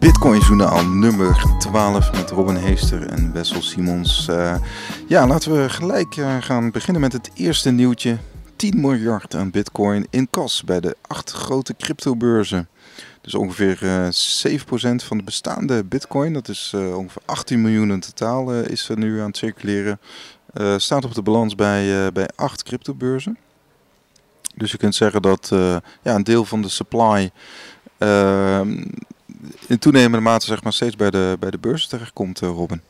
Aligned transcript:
Bitcoin 0.00 0.40
Journaal 0.40 0.86
nummer 0.86 1.44
12 1.58 2.12
met 2.12 2.30
Robin 2.30 2.56
Heester 2.56 3.06
en 3.06 3.32
Wessel 3.32 3.62
Simons. 3.62 4.26
Uh, 4.30 4.56
ja, 5.08 5.26
laten 5.26 5.52
we 5.52 5.68
gelijk 5.68 6.16
uh, 6.16 6.36
gaan 6.40 6.70
beginnen 6.70 7.00
met 7.00 7.12
het 7.12 7.30
eerste 7.34 7.70
nieuwtje. 7.70 8.18
10 8.56 8.80
miljard 8.80 9.34
aan 9.34 9.50
Bitcoin 9.50 10.06
in 10.10 10.30
kas 10.30 10.64
bij 10.64 10.80
de 10.80 10.96
acht 11.06 11.30
grote 11.30 11.76
cryptobeurzen. 11.76 12.68
Dus 13.20 13.34
ongeveer 13.34 13.82
uh, 13.82 14.08
7% 14.60 15.04
van 15.04 15.16
de 15.16 15.24
bestaande 15.24 15.84
Bitcoin, 15.84 16.32
dat 16.32 16.48
is 16.48 16.74
ongeveer 16.74 17.22
18 17.24 17.60
miljoen 17.60 17.90
in 17.90 18.00
totaal, 18.00 18.52
is 18.52 18.88
er 18.88 18.98
nu 18.98 19.20
aan 19.20 19.26
het 19.26 19.36
circuleren. 19.36 20.00
staat 20.76 21.04
op 21.04 21.14
de 21.14 21.22
balans 21.22 21.54
bij, 21.54 22.12
bij 22.12 22.28
acht 22.34 22.62
cryptobeurzen. 22.62 23.38
Dus 24.54 24.70
je 24.70 24.78
kunt 24.78 24.94
zeggen 24.94 25.22
dat 25.22 25.48
ja, 26.02 26.14
een 26.14 26.24
deel 26.24 26.44
van 26.44 26.62
de 26.62 26.68
supply 26.68 27.30
in 29.66 29.78
toenemende 29.78 30.20
mate 30.20 30.46
zeg 30.46 30.62
maar, 30.62 30.72
steeds 30.72 30.96
bij 30.96 31.10
de, 31.10 31.36
bij 31.40 31.50
de 31.50 31.58
beurs 31.58 31.86
terechtkomt, 31.86 32.42
uh, 32.42 32.48
Robin? 32.48 32.82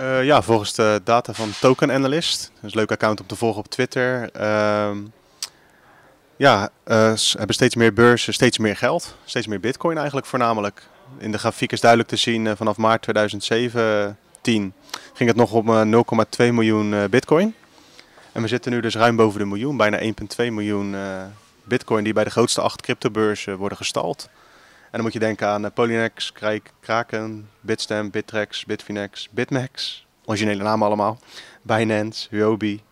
Uh, 0.00 0.24
ja, 0.24 0.42
volgens 0.42 0.74
de 0.74 1.00
data 1.04 1.32
van 1.32 1.50
Token 1.60 1.92
Analyst. 1.92 2.52
Is 2.62 2.72
een 2.72 2.78
leuk 2.78 2.90
account 2.90 3.20
om 3.20 3.26
te 3.26 3.36
volgen 3.36 3.58
op 3.58 3.68
Twitter. 3.68 4.30
Uh, 4.36 4.96
ja, 6.36 6.70
uh, 6.86 7.12
hebben 7.32 7.54
steeds 7.54 7.74
meer 7.74 7.92
beurzen, 7.92 8.34
steeds 8.34 8.58
meer 8.58 8.76
geld. 8.76 9.16
Steeds 9.24 9.46
meer 9.46 9.60
bitcoin 9.60 9.96
eigenlijk 9.96 10.26
voornamelijk. 10.26 10.82
In 11.18 11.32
de 11.32 11.38
grafiek 11.38 11.72
is 11.72 11.80
duidelijk 11.80 12.10
te 12.10 12.16
zien 12.16 12.56
vanaf 12.56 12.76
maart 12.76 13.02
2017 13.02 14.16
ging 15.12 15.28
het 15.28 15.36
nog 15.36 15.52
om 15.52 15.94
0,2 16.40 16.52
miljoen 16.52 17.06
bitcoin. 17.10 17.54
En 18.32 18.42
we 18.42 18.48
zitten 18.48 18.72
nu 18.72 18.80
dus 18.80 18.94
ruim 18.94 19.16
boven 19.16 19.38
de 19.38 19.46
miljoen, 19.46 19.76
bijna 19.76 20.00
1,2 20.00 20.06
miljoen 20.36 20.96
bitcoin 21.64 22.04
die 22.04 22.12
bij 22.12 22.24
de 22.24 22.30
grootste 22.30 22.60
acht 22.60 22.82
cryptobeurzen 22.82 23.56
worden 23.56 23.78
gestald. 23.78 24.28
En 24.88 24.94
dan 24.94 25.02
moet 25.02 25.12
je 25.12 25.18
denken 25.18 25.48
aan 25.48 25.64
uh, 25.64 25.70
Polynex, 25.74 26.32
Kraken, 26.80 27.50
Bitstamp, 27.60 28.12
Bittrex, 28.12 28.64
Bitfinex, 28.64 29.28
Bitmax. 29.30 30.06
Originele 30.24 30.62
namen 30.62 30.86
allemaal. 30.86 31.18
Binance, 31.62 32.28
Huobi. 32.30 32.82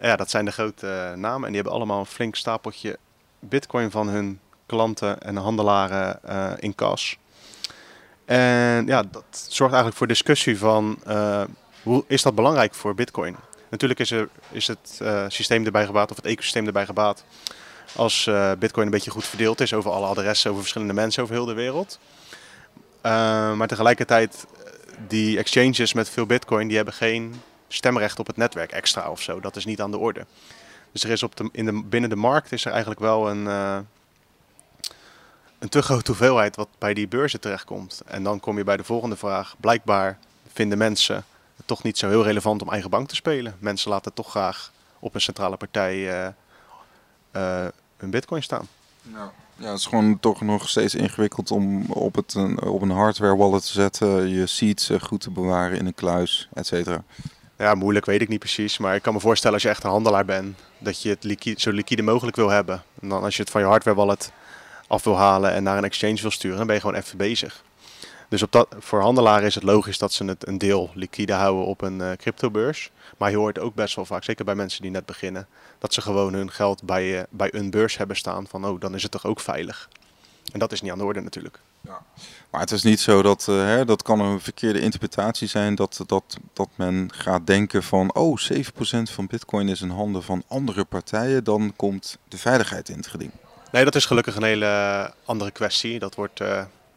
Ja, 0.00 0.16
dat 0.16 0.30
zijn 0.30 0.44
de 0.44 0.52
grote 0.52 0.86
uh, 0.86 1.18
namen. 1.18 1.42
En 1.42 1.46
die 1.46 1.54
hebben 1.54 1.72
allemaal 1.72 1.98
een 1.98 2.06
flink 2.06 2.36
stapeltje 2.36 2.98
bitcoin 3.40 3.90
van 3.90 4.08
hun 4.08 4.40
klanten 4.66 5.20
en 5.20 5.36
handelaren 5.36 6.20
uh, 6.28 6.52
in 6.56 6.74
kas. 6.74 7.18
En 8.24 8.86
ja, 8.86 9.02
dat 9.02 9.24
zorgt 9.30 9.74
eigenlijk 9.74 9.96
voor 9.96 10.06
discussie 10.06 10.58
van 10.58 10.98
hoe 11.82 12.04
is 12.06 12.22
dat 12.22 12.34
belangrijk 12.34 12.74
voor 12.74 12.94
bitcoin? 12.94 13.36
Natuurlijk 13.70 14.00
is, 14.00 14.10
er, 14.10 14.28
is 14.50 14.66
het 14.66 15.00
systeem 15.28 15.64
erbij 15.64 15.86
gebaat 15.86 16.10
of 16.10 16.16
het 16.16 16.26
ecosysteem 16.26 16.66
erbij 16.66 16.86
gebaat 16.86 17.24
als 17.96 18.26
uh, 18.26 18.52
Bitcoin 18.58 18.86
een 18.86 18.92
beetje 18.92 19.10
goed 19.10 19.24
verdeeld 19.24 19.60
is 19.60 19.74
over 19.74 19.90
alle 19.90 20.06
adressen, 20.06 20.50
over 20.50 20.62
verschillende 20.62 20.94
mensen 20.94 21.22
over 21.22 21.34
heel 21.34 21.44
de 21.44 21.52
wereld. 21.52 21.98
Uh, 23.02 23.52
maar 23.52 23.66
tegelijkertijd, 23.66 24.46
eh, 24.64 24.72
die 25.08 25.38
exchanges 25.38 25.92
met 25.92 26.08
veel 26.08 26.26
Bitcoin, 26.26 26.66
die 26.66 26.76
hebben 26.76 26.94
geen 26.94 27.42
stemrecht 27.68 28.18
op 28.18 28.26
het 28.26 28.36
netwerk 28.36 28.72
extra 28.72 29.10
of 29.10 29.22
zo. 29.22 29.40
Dat 29.40 29.56
is 29.56 29.64
niet 29.64 29.80
aan 29.80 29.90
de 29.90 29.98
orde. 29.98 30.26
Dus 30.92 31.04
er 31.04 31.10
is 31.10 31.22
op 31.22 31.36
de, 31.36 31.48
in 31.52 31.64
de, 31.64 31.82
binnen 31.84 32.10
de 32.10 32.16
markt 32.16 32.52
is 32.52 32.64
er 32.64 32.70
eigenlijk 32.70 33.00
wel 33.00 33.30
een, 33.30 33.46
een 35.58 35.68
te 35.68 35.82
grote 35.82 36.10
hoeveelheid 36.10 36.56
wat 36.56 36.68
bij 36.78 36.94
die 36.94 37.08
beurzen 37.08 37.40
terechtkomt. 37.40 38.02
En 38.06 38.22
dan 38.22 38.40
kom 38.40 38.58
je 38.58 38.64
bij 38.64 38.76
de 38.76 38.84
volgende 38.84 39.16
vraag. 39.16 39.54
Blijkbaar 39.60 40.18
vinden 40.52 40.78
mensen 40.78 41.24
het 41.56 41.66
toch 41.66 41.82
niet 41.82 41.98
zo 41.98 42.08
heel 42.08 42.22
relevant 42.22 42.62
om 42.62 42.70
eigen 42.70 42.90
bank 42.90 43.08
te 43.08 43.14
spelen. 43.14 43.56
Mensen 43.58 43.90
laten 43.90 44.14
toch 44.14 44.30
graag 44.30 44.72
op 44.98 45.14
een 45.14 45.20
centrale 45.20 45.56
partij 45.56 46.34
hun 47.96 48.10
bitcoin 48.10 48.42
staan. 48.42 48.68
Ja. 49.12 49.32
ja, 49.56 49.68
het 49.70 49.78
is 49.78 49.86
gewoon 49.86 50.20
toch 50.20 50.40
nog 50.40 50.68
steeds 50.68 50.94
ingewikkeld 50.94 51.50
om 51.50 51.84
op, 51.86 52.14
het, 52.14 52.34
een, 52.34 52.62
op 52.62 52.82
een 52.82 52.90
hardware 52.90 53.36
wallet 53.36 53.66
te 53.66 53.72
zetten, 53.72 54.28
je 54.28 54.46
seeds 54.46 54.90
eh, 54.90 55.00
goed 55.00 55.20
te 55.20 55.30
bewaren 55.30 55.78
in 55.78 55.86
een 55.86 55.94
kluis, 55.94 56.48
et 56.52 56.66
cetera. 56.66 57.02
Ja, 57.58 57.74
moeilijk 57.74 58.06
weet 58.06 58.20
ik 58.20 58.28
niet 58.28 58.38
precies. 58.38 58.78
Maar 58.78 58.94
ik 58.94 59.02
kan 59.02 59.12
me 59.12 59.20
voorstellen 59.20 59.54
als 59.54 59.62
je 59.62 59.68
echt 59.68 59.84
een 59.84 59.90
handelaar 59.90 60.24
bent, 60.24 60.58
dat 60.78 61.02
je 61.02 61.08
het 61.08 61.24
liquide, 61.24 61.60
zo 61.60 61.70
liquide 61.70 62.02
mogelijk 62.02 62.36
wil 62.36 62.48
hebben. 62.48 62.82
En 63.00 63.08
dan 63.08 63.22
als 63.22 63.36
je 63.36 63.42
het 63.42 63.50
van 63.50 63.60
je 63.60 63.66
hardware 63.66 63.96
wallet 63.96 64.32
af 64.86 65.04
wil 65.04 65.16
halen 65.16 65.52
en 65.52 65.62
naar 65.62 65.78
een 65.78 65.84
exchange 65.84 66.20
wil 66.20 66.30
sturen, 66.30 66.56
dan 66.56 66.66
ben 66.66 66.74
je 66.74 66.80
gewoon 66.80 66.96
even 66.96 67.18
bezig. 67.18 67.64
Dus 68.28 68.42
op 68.42 68.52
dat, 68.52 68.68
voor 68.78 69.00
handelaren 69.00 69.46
is 69.46 69.54
het 69.54 69.64
logisch 69.64 69.98
dat 69.98 70.12
ze 70.12 70.24
het 70.24 70.46
een 70.46 70.58
deel 70.58 70.90
liquide 70.94 71.32
houden 71.32 71.64
op 71.64 71.82
een 71.82 71.98
uh, 71.98 72.12
cryptobeurs. 72.12 72.90
Maar 73.16 73.30
je 73.30 73.36
hoort 73.36 73.58
ook 73.58 73.74
best 73.74 73.96
wel 73.96 74.04
vaak, 74.04 74.24
zeker 74.24 74.44
bij 74.44 74.54
mensen 74.54 74.82
die 74.82 74.90
net 74.90 75.06
beginnen, 75.06 75.46
dat 75.78 75.94
ze 75.94 76.00
gewoon 76.00 76.34
hun 76.34 76.50
geld 76.50 76.82
bij, 76.82 77.18
uh, 77.18 77.22
bij 77.30 77.54
een 77.54 77.70
beurs 77.70 77.96
hebben 77.96 78.16
staan. 78.16 78.46
Van 78.46 78.66
oh, 78.66 78.80
dan 78.80 78.94
is 78.94 79.02
het 79.02 79.12
toch 79.12 79.26
ook 79.26 79.40
veilig. 79.40 79.88
En 80.52 80.58
dat 80.58 80.72
is 80.72 80.82
niet 80.82 80.92
aan 80.92 80.98
de 80.98 81.04
orde 81.04 81.20
natuurlijk. 81.20 81.60
Ja. 81.80 82.02
Maar 82.50 82.60
het 82.60 82.70
is 82.70 82.82
niet 82.82 83.00
zo 83.00 83.22
dat, 83.22 83.46
uh, 83.50 83.56
hè, 83.56 83.84
dat 83.84 84.02
kan 84.02 84.20
een 84.20 84.40
verkeerde 84.40 84.80
interpretatie 84.80 85.48
zijn, 85.48 85.74
dat, 85.74 86.00
dat, 86.06 86.36
dat 86.52 86.68
men 86.74 87.10
gaat 87.14 87.46
denken 87.46 87.82
van, 87.82 88.14
oh, 88.14 88.38
7% 88.52 88.56
van 89.02 89.26
bitcoin 89.26 89.68
is 89.68 89.80
in 89.80 89.90
handen 89.90 90.22
van 90.22 90.42
andere 90.46 90.84
partijen, 90.84 91.44
dan 91.44 91.72
komt 91.76 92.18
de 92.28 92.38
veiligheid 92.38 92.88
in 92.88 92.96
het 92.96 93.06
geding. 93.06 93.30
Nee, 93.72 93.84
dat 93.84 93.94
is 93.94 94.04
gelukkig 94.04 94.36
een 94.36 94.42
hele 94.42 95.12
andere 95.24 95.50
kwestie. 95.50 95.98
Dat 95.98 96.14
wordt 96.14 96.40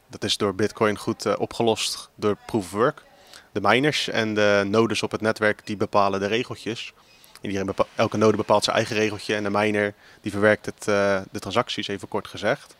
dat 0.09 0.23
is 0.23 0.37
door 0.37 0.55
Bitcoin 0.55 0.97
goed 0.97 1.25
uh, 1.25 1.33
opgelost 1.37 2.09
door 2.15 2.37
proof 2.45 2.63
of 2.63 2.71
work. 2.71 3.03
De 3.51 3.61
miners 3.61 4.07
en 4.07 4.33
de 4.33 4.65
nodes 4.67 5.03
op 5.03 5.11
het 5.11 5.21
netwerk 5.21 5.61
die 5.65 5.77
bepalen 5.77 6.19
de 6.19 6.25
regeltjes. 6.25 6.93
Iedereen 7.41 7.75
elke 7.95 8.17
node 8.17 8.37
bepaalt 8.37 8.63
zijn 8.63 8.75
eigen 8.75 8.95
regeltje 8.95 9.35
en 9.35 9.43
de 9.43 9.49
miner 9.49 9.93
die 10.21 10.31
verwerkt 10.31 10.65
het, 10.65 10.87
uh, 10.87 11.21
de 11.31 11.39
transacties, 11.39 11.87
even 11.87 12.07
kort 12.07 12.27
gezegd. 12.27 12.75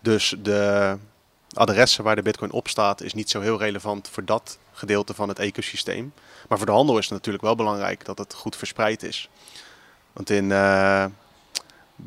Dus 0.00 0.34
de 0.38 0.96
adressen 1.52 2.04
waar 2.04 2.16
de 2.16 2.22
Bitcoin 2.22 2.50
op 2.50 2.68
staat 2.68 3.00
is 3.00 3.14
niet 3.14 3.30
zo 3.30 3.40
heel 3.40 3.58
relevant 3.58 4.08
voor 4.08 4.24
dat 4.24 4.58
gedeelte 4.72 5.14
van 5.14 5.28
het 5.28 5.38
ecosysteem. 5.38 6.12
Maar 6.48 6.58
voor 6.58 6.66
de 6.66 6.72
handel 6.72 6.98
is 6.98 7.04
het 7.04 7.12
natuurlijk 7.12 7.44
wel 7.44 7.54
belangrijk 7.54 8.04
dat 8.04 8.18
het 8.18 8.34
goed 8.34 8.56
verspreid 8.56 9.02
is. 9.02 9.28
Want 10.12 10.30
in, 10.30 10.50
uh, 10.50 11.04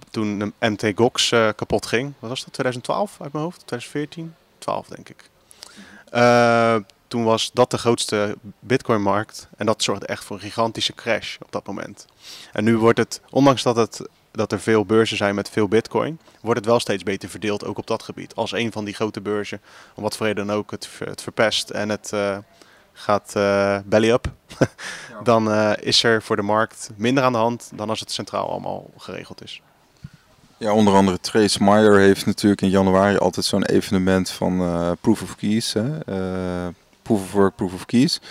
toen 0.10 0.54
MT 0.60 0.92
Gox 0.96 1.30
kapot 1.30 1.86
ging, 1.86 2.14
wat 2.20 2.30
was 2.30 2.44
dat, 2.44 2.54
2012 2.54 3.22
uit 3.22 3.32
mijn 3.32 3.44
hoofd, 3.44 3.68
2014? 3.68 4.36
12 4.62 4.88
denk 4.88 5.10
ik. 5.10 5.30
Uh, 6.14 6.76
toen 7.08 7.24
was 7.24 7.52
dat 7.54 7.72
de 7.72 7.78
grootste 7.78 8.38
Bitcoin-markt. 8.60 9.48
En 9.58 9.66
dat 9.66 9.84
zorgde 9.84 10.06
echt 10.06 10.24
voor 10.24 10.36
een 10.36 10.42
gigantische 10.42 10.94
crash 10.94 11.38
op 11.42 11.52
dat 11.52 11.68
moment. 11.68 12.06
En 12.52 12.64
nu 12.64 12.78
wordt 12.78 12.98
het, 12.98 13.22
ondanks 13.30 13.64
dat, 13.64 13.76
het, 13.76 14.02
dat 14.32 14.52
er 14.52 14.60
veel 14.60 14.86
beurzen 14.86 15.18
zijn 15.18 15.36
met 15.36 15.50
veel 15.50 15.68
Bitcoin, 15.68 16.20
wordt 16.42 16.60
het 16.60 16.70
wel 16.70 16.80
steeds 16.80 17.04
beter 17.04 17.30
verdeeld, 17.30 17.66
ook 17.66 17.78
op 17.78 17.88
dat 17.88 18.04
gebied. 18.04 18.36
Als 18.36 18.52
een 18.52 18.72
van 18.72 18.86
die 18.86 18.94
grote 18.94 19.22
beurzen, 19.22 19.62
om 19.96 20.04
wat 20.04 20.18
voor 20.18 20.26
reden 20.26 20.48
dan 20.48 20.56
ook, 20.56 20.72
het, 20.72 20.90
het 21.00 21.22
verpest 21.22 21.70
en 21.70 21.90
het 21.90 22.12
uh, 22.14 22.38
gaat 22.94 23.34
uh, 23.38 23.78
belly 23.86 24.10
up, 24.10 24.32
dan 25.24 25.52
uh, 25.52 25.72
is 25.80 26.04
er 26.04 26.22
voor 26.22 26.36
de 26.36 26.42
markt 26.42 26.90
minder 26.96 27.24
aan 27.24 27.32
de 27.32 27.38
hand 27.38 27.72
dan 27.76 27.90
als 27.90 28.00
het 28.00 28.12
centraal 28.12 28.50
allemaal 28.50 28.90
geregeld 28.98 29.44
is. 29.44 29.62
Ja, 30.62 30.74
onder 30.74 30.94
andere 30.94 31.20
Trace 31.20 31.64
Meyer 31.64 32.00
heeft 32.00 32.26
natuurlijk 32.26 32.62
in 32.62 32.70
januari 32.70 33.18
altijd 33.18 33.46
zo'n 33.46 33.66
evenement 33.66 34.30
van 34.30 34.62
uh, 34.62 34.92
Proof 35.02 35.22
of 35.22 35.36
Keys. 35.36 35.74
Hè? 35.74 35.88
Uh, 36.10 36.68
proof 37.02 37.22
of 37.22 37.32
Work, 37.32 37.56
Proof 37.56 37.74
of 37.74 37.86
Keys. 37.86 38.22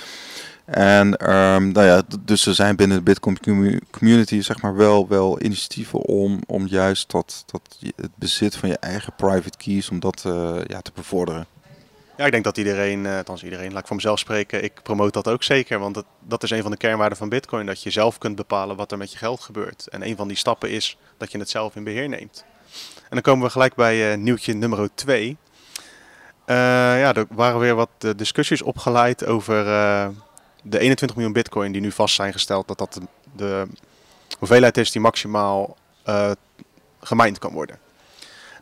En 0.64 1.30
um, 1.34 1.72
nou 1.72 1.86
ja, 1.86 2.02
dus 2.20 2.46
er 2.46 2.54
zijn 2.54 2.76
binnen 2.76 2.96
de 2.96 3.02
Bitcoin 3.02 3.38
community 3.90 4.40
zeg 4.40 4.62
maar 4.62 4.76
wel, 4.76 5.08
wel 5.08 5.42
initiatieven 5.42 5.98
om, 5.98 6.40
om 6.46 6.66
juist 6.66 7.10
dat, 7.10 7.44
dat 7.46 7.78
het 7.96 8.10
bezit 8.14 8.56
van 8.56 8.68
je 8.68 8.78
eigen 8.78 9.12
private 9.16 9.58
keys, 9.58 9.90
om 9.90 10.00
dat 10.00 10.24
uh, 10.26 10.56
ja, 10.66 10.80
te 10.80 10.92
bevorderen. 10.94 11.46
Ja, 12.16 12.26
ik 12.26 12.32
denk 12.32 12.44
dat 12.44 12.56
iedereen, 12.56 13.04
uh, 13.04 13.16
althans 13.16 13.44
iedereen, 13.44 13.72
laat 13.72 13.80
ik 13.80 13.86
voor 13.86 13.96
mezelf 13.96 14.18
spreken, 14.18 14.64
ik 14.64 14.82
promoot 14.82 15.12
dat 15.12 15.28
ook 15.28 15.42
zeker. 15.42 15.78
Want 15.78 15.94
dat, 15.94 16.04
dat 16.20 16.42
is 16.42 16.50
een 16.50 16.62
van 16.62 16.70
de 16.70 16.76
kernwaarden 16.76 17.18
van 17.18 17.28
Bitcoin, 17.28 17.66
dat 17.66 17.82
je 17.82 17.90
zelf 17.90 18.18
kunt 18.18 18.36
bepalen 18.36 18.76
wat 18.76 18.92
er 18.92 18.98
met 18.98 19.12
je 19.12 19.18
geld 19.18 19.40
gebeurt. 19.40 19.86
En 19.88 20.06
een 20.06 20.16
van 20.16 20.28
die 20.28 20.36
stappen 20.36 20.70
is 20.70 20.96
dat 21.16 21.32
je 21.32 21.38
het 21.38 21.50
zelf 21.50 21.76
in 21.76 21.84
beheer 21.84 22.08
neemt. 22.08 22.44
En 22.96 23.08
dan 23.10 23.20
komen 23.20 23.46
we 23.46 23.52
gelijk 23.52 23.74
bij 23.74 24.12
uh, 24.12 24.18
nieuwtje 24.18 24.52
nummer 24.52 24.90
2. 24.94 25.26
Uh, 25.26 25.34
eh, 26.46 27.00
ja, 27.00 27.14
er 27.14 27.26
waren 27.28 27.60
weer 27.60 27.74
wat 27.74 27.90
discussies 28.16 28.62
opgeleid 28.62 29.26
over 29.26 29.64
de 30.62 30.78
21 30.78 31.16
miljoen 31.16 31.34
bitcoin 31.34 31.72
die 31.72 31.80
nu 31.80 31.92
vast 31.92 32.14
zijn 32.14 32.32
gesteld. 32.32 32.68
Dat 32.68 32.78
dat 32.78 33.00
de, 33.36 33.66
hoeveelheid 34.38 34.76
is 34.76 34.90
die 34.90 35.00
maximaal 35.00 35.76
gemijnd 37.00 37.38
kan 37.38 37.52
worden. 37.52 37.78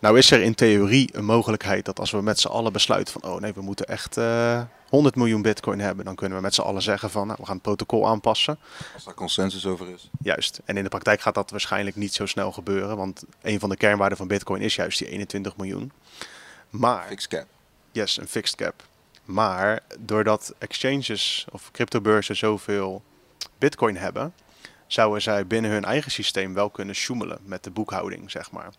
Nou 0.00 0.18
is 0.18 0.30
er 0.30 0.42
in 0.42 0.54
theorie 0.54 1.08
een 1.12 1.24
mogelijkheid 1.24 1.84
dat 1.84 2.00
als 2.00 2.10
we 2.10 2.22
met 2.22 2.40
z'n 2.40 2.48
allen 2.48 2.72
besluiten 2.72 3.20
van 3.20 3.30
oh 3.30 3.40
nee, 3.40 3.52
we 3.52 3.60
moeten 3.60 3.86
echt 3.86 4.16
uh, 4.16 4.56
eh, 4.56 4.64
100 4.88 5.14
miljoen 5.16 5.42
bitcoin 5.42 5.80
hebben, 5.80 6.04
dan 6.04 6.14
kunnen 6.14 6.36
we 6.36 6.42
met 6.44 6.54
z'n 6.54 6.60
allen 6.60 6.82
zeggen 6.82 7.10
van 7.10 7.26
nou, 7.26 7.38
we 7.40 7.46
gaan 7.46 7.54
het 7.54 7.62
protocol 7.62 8.06
aanpassen. 8.06 8.58
Als 8.94 9.04
daar 9.04 9.14
consensus 9.14 9.66
over 9.66 9.88
is. 9.90 10.10
Juist. 10.22 10.60
En 10.64 10.76
in 10.76 10.82
de 10.82 10.88
praktijk 10.88 11.20
gaat 11.20 11.34
dat 11.34 11.50
waarschijnlijk 11.50 11.96
niet 11.96 12.14
zo 12.14 12.26
snel 12.26 12.52
gebeuren, 12.52 12.96
want 12.96 13.24
een 13.42 13.60
van 13.60 13.68
de 13.68 13.76
kernwaarden 13.76 14.18
van 14.18 14.28
bitcoin 14.28 14.62
is 14.62 14.74
juist 14.74 14.98
die 14.98 15.08
21 15.08 15.56
miljoen. 15.56 15.92
Maar... 16.70 17.06
Fixed 17.08 17.28
cap. 17.28 17.46
Yes, 17.92 18.16
een 18.16 18.28
fixed 18.28 18.56
cap. 18.56 18.84
Maar 19.24 19.80
doordat 19.98 20.54
exchanges 20.58 21.46
of 21.50 21.70
cryptobeurzen 21.70 22.36
zoveel 22.36 23.02
bitcoin 23.58 23.96
hebben, 23.96 24.34
zouden 24.86 25.22
zij 25.22 25.46
binnen 25.46 25.70
hun 25.70 25.84
eigen 25.84 26.10
systeem 26.10 26.54
wel 26.54 26.70
kunnen 26.70 26.94
sjoemelen 26.94 27.38
met 27.42 27.64
de 27.64 27.70
boekhouding, 27.70 28.30
zeg 28.30 28.50
maar. 28.50 28.72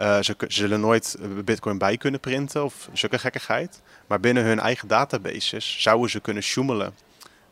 Uh, 0.00 0.20
ze, 0.20 0.34
ze, 0.38 0.46
zullen 0.48 0.80
nooit 0.80 1.16
bitcoin 1.44 1.78
bij 1.78 1.96
kunnen 1.96 2.20
printen 2.20 2.64
of 2.64 2.88
zulke 2.92 3.18
gekkigheid. 3.18 3.82
Maar 4.06 4.20
binnen 4.20 4.44
hun 4.44 4.60
eigen 4.60 4.88
databases 4.88 5.82
zouden 5.82 6.10
ze 6.10 6.20
kunnen 6.20 6.42
sjoemelen 6.42 6.94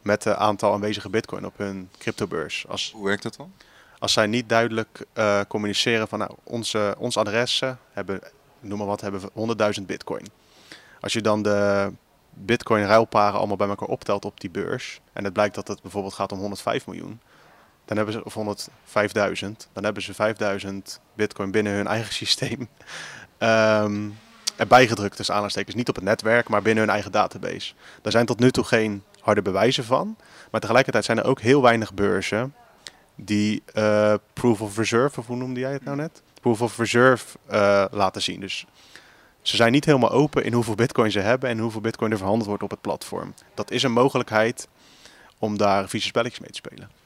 met 0.02 0.24
het 0.24 0.36
aantal 0.36 0.72
aanwezige 0.72 1.10
bitcoin 1.10 1.46
op 1.46 1.58
hun 1.58 1.88
cryptobeurs. 1.98 2.64
Als, 2.68 2.92
Hoe 2.94 3.04
werkt 3.04 3.22
dat 3.22 3.36
dan? 3.36 3.52
Als 3.98 4.12
zij 4.12 4.26
niet 4.26 4.48
duidelijk 4.48 5.06
uh, 5.14 5.40
communiceren 5.48 6.08
van 6.08 6.18
nou, 6.18 6.30
onze, 6.42 6.94
ons 6.98 7.16
adressen 7.16 7.78
hebben, 7.92 8.20
noem 8.60 8.78
maar 8.78 8.86
wat, 8.86 9.00
hebben 9.00 9.20
100.000 9.80 9.86
bitcoin. 9.86 10.26
Als 11.00 11.12
je 11.12 11.20
dan 11.20 11.42
de 11.42 11.92
bitcoin 12.30 12.84
ruilparen 12.84 13.38
allemaal 13.38 13.56
bij 13.56 13.68
elkaar 13.68 13.88
optelt 13.88 14.24
op 14.24 14.40
die 14.40 14.50
beurs 14.50 15.00
en 15.12 15.24
het 15.24 15.32
blijkt 15.32 15.54
dat 15.54 15.68
het 15.68 15.82
bijvoorbeeld 15.82 16.14
gaat 16.14 16.32
om 16.32 16.38
105 16.38 16.86
miljoen, 16.86 17.20
dan 17.90 17.98
hebben 17.98 18.14
ze, 18.14 18.24
of 18.24 18.68
105.000, 19.42 19.46
dan 19.72 19.84
hebben 19.84 20.02
ze 20.02 20.14
5000 20.14 21.00
bitcoin 21.14 21.50
binnen 21.50 21.72
hun 21.72 21.86
eigen 21.86 22.12
systeem 22.12 22.68
um, 23.38 24.18
erbij 24.56 24.86
gedrukt, 24.86 25.16
dus 25.16 25.28
aanhalingstekens 25.28 25.76
niet 25.76 25.88
op 25.88 25.94
het 25.94 26.04
netwerk, 26.04 26.48
maar 26.48 26.62
binnen 26.62 26.84
hun 26.84 26.92
eigen 26.92 27.12
database. 27.12 27.72
Daar 28.02 28.12
zijn 28.12 28.26
tot 28.26 28.38
nu 28.38 28.50
toe 28.50 28.64
geen 28.64 29.02
harde 29.20 29.42
bewijzen 29.42 29.84
van, 29.84 30.16
maar 30.50 30.60
tegelijkertijd 30.60 31.04
zijn 31.04 31.18
er 31.18 31.24
ook 31.24 31.40
heel 31.40 31.62
weinig 31.62 31.94
beurzen 31.94 32.54
die 33.14 33.62
uh, 33.74 34.14
proof 34.32 34.60
of 34.60 34.76
reserve, 34.76 35.20
of 35.20 35.26
hoe 35.26 35.36
noemde 35.36 35.60
jij 35.60 35.72
het 35.72 35.84
nou 35.84 35.96
net? 35.96 36.22
Proof 36.40 36.62
of 36.62 36.78
reserve 36.78 37.38
uh, 37.52 37.84
laten 37.90 38.22
zien. 38.22 38.40
Dus 38.40 38.66
ze 39.42 39.56
zijn 39.56 39.72
niet 39.72 39.84
helemaal 39.84 40.10
open 40.10 40.44
in 40.44 40.52
hoeveel 40.52 40.74
bitcoin 40.74 41.10
ze 41.10 41.20
hebben 41.20 41.48
en 41.48 41.58
hoeveel 41.58 41.80
bitcoin 41.80 42.10
er 42.10 42.16
verhandeld 42.16 42.48
wordt 42.48 42.62
op 42.62 42.70
het 42.70 42.80
platform. 42.80 43.34
Dat 43.54 43.70
is 43.70 43.82
een 43.82 43.92
mogelijkheid 43.92 44.68
om 45.38 45.58
daar 45.58 45.88
vieze 45.88 46.06
spelletjes 46.06 46.40
mee 46.40 46.50
te 46.50 46.56
spelen. 46.56 46.99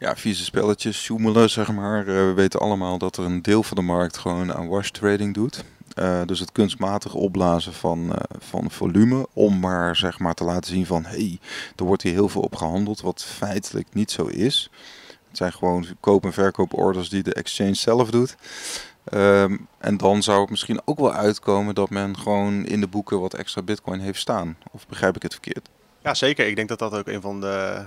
Ja, 0.00 0.16
vieze 0.16 0.44
spelletjes, 0.44 1.04
zoemelen 1.04 1.50
zeg 1.50 1.72
maar. 1.72 1.98
Uh, 1.98 2.14
we 2.14 2.32
weten 2.32 2.60
allemaal 2.60 2.98
dat 2.98 3.16
er 3.16 3.24
een 3.24 3.42
deel 3.42 3.62
van 3.62 3.76
de 3.76 3.82
markt 3.82 4.16
gewoon 4.16 4.52
aan 4.54 4.68
wash 4.68 4.90
trading 4.90 5.34
doet. 5.34 5.64
Uh, 5.98 6.20
dus 6.26 6.40
het 6.40 6.52
kunstmatig 6.52 7.14
opblazen 7.14 7.72
van, 7.72 8.04
uh, 8.04 8.12
van 8.38 8.70
volume 8.70 9.26
om 9.32 9.58
maar 9.58 9.96
zeg 9.96 10.18
maar 10.18 10.34
te 10.34 10.44
laten 10.44 10.70
zien 10.70 10.86
van 10.86 11.04
hé, 11.04 11.16
hey, 11.16 11.38
er 11.76 11.84
wordt 11.84 12.02
hier 12.02 12.12
heel 12.12 12.28
veel 12.28 12.40
op 12.40 12.56
gehandeld, 12.56 13.00
wat 13.00 13.24
feitelijk 13.24 13.86
niet 13.92 14.10
zo 14.10 14.26
is. 14.26 14.70
Het 15.28 15.36
zijn 15.36 15.52
gewoon 15.52 15.86
koop- 16.00 16.24
en 16.24 16.32
verkooporders 16.32 17.08
die 17.08 17.22
de 17.22 17.34
exchange 17.34 17.74
zelf 17.74 18.10
doet. 18.10 18.36
Um, 19.14 19.66
en 19.78 19.96
dan 19.96 20.22
zou 20.22 20.40
het 20.40 20.50
misschien 20.50 20.80
ook 20.84 20.98
wel 20.98 21.12
uitkomen 21.12 21.74
dat 21.74 21.90
men 21.90 22.18
gewoon 22.18 22.66
in 22.66 22.80
de 22.80 22.88
boeken 22.88 23.20
wat 23.20 23.34
extra 23.34 23.62
bitcoin 23.62 24.00
heeft 24.00 24.20
staan. 24.20 24.56
Of 24.70 24.86
begrijp 24.86 25.16
ik 25.16 25.22
het 25.22 25.32
verkeerd? 25.32 25.68
Ja, 26.02 26.14
zeker. 26.14 26.46
Ik 26.46 26.56
denk 26.56 26.68
dat 26.68 26.78
dat 26.78 26.94
ook 26.94 27.08
een 27.08 27.20
van 27.20 27.40
de 27.40 27.84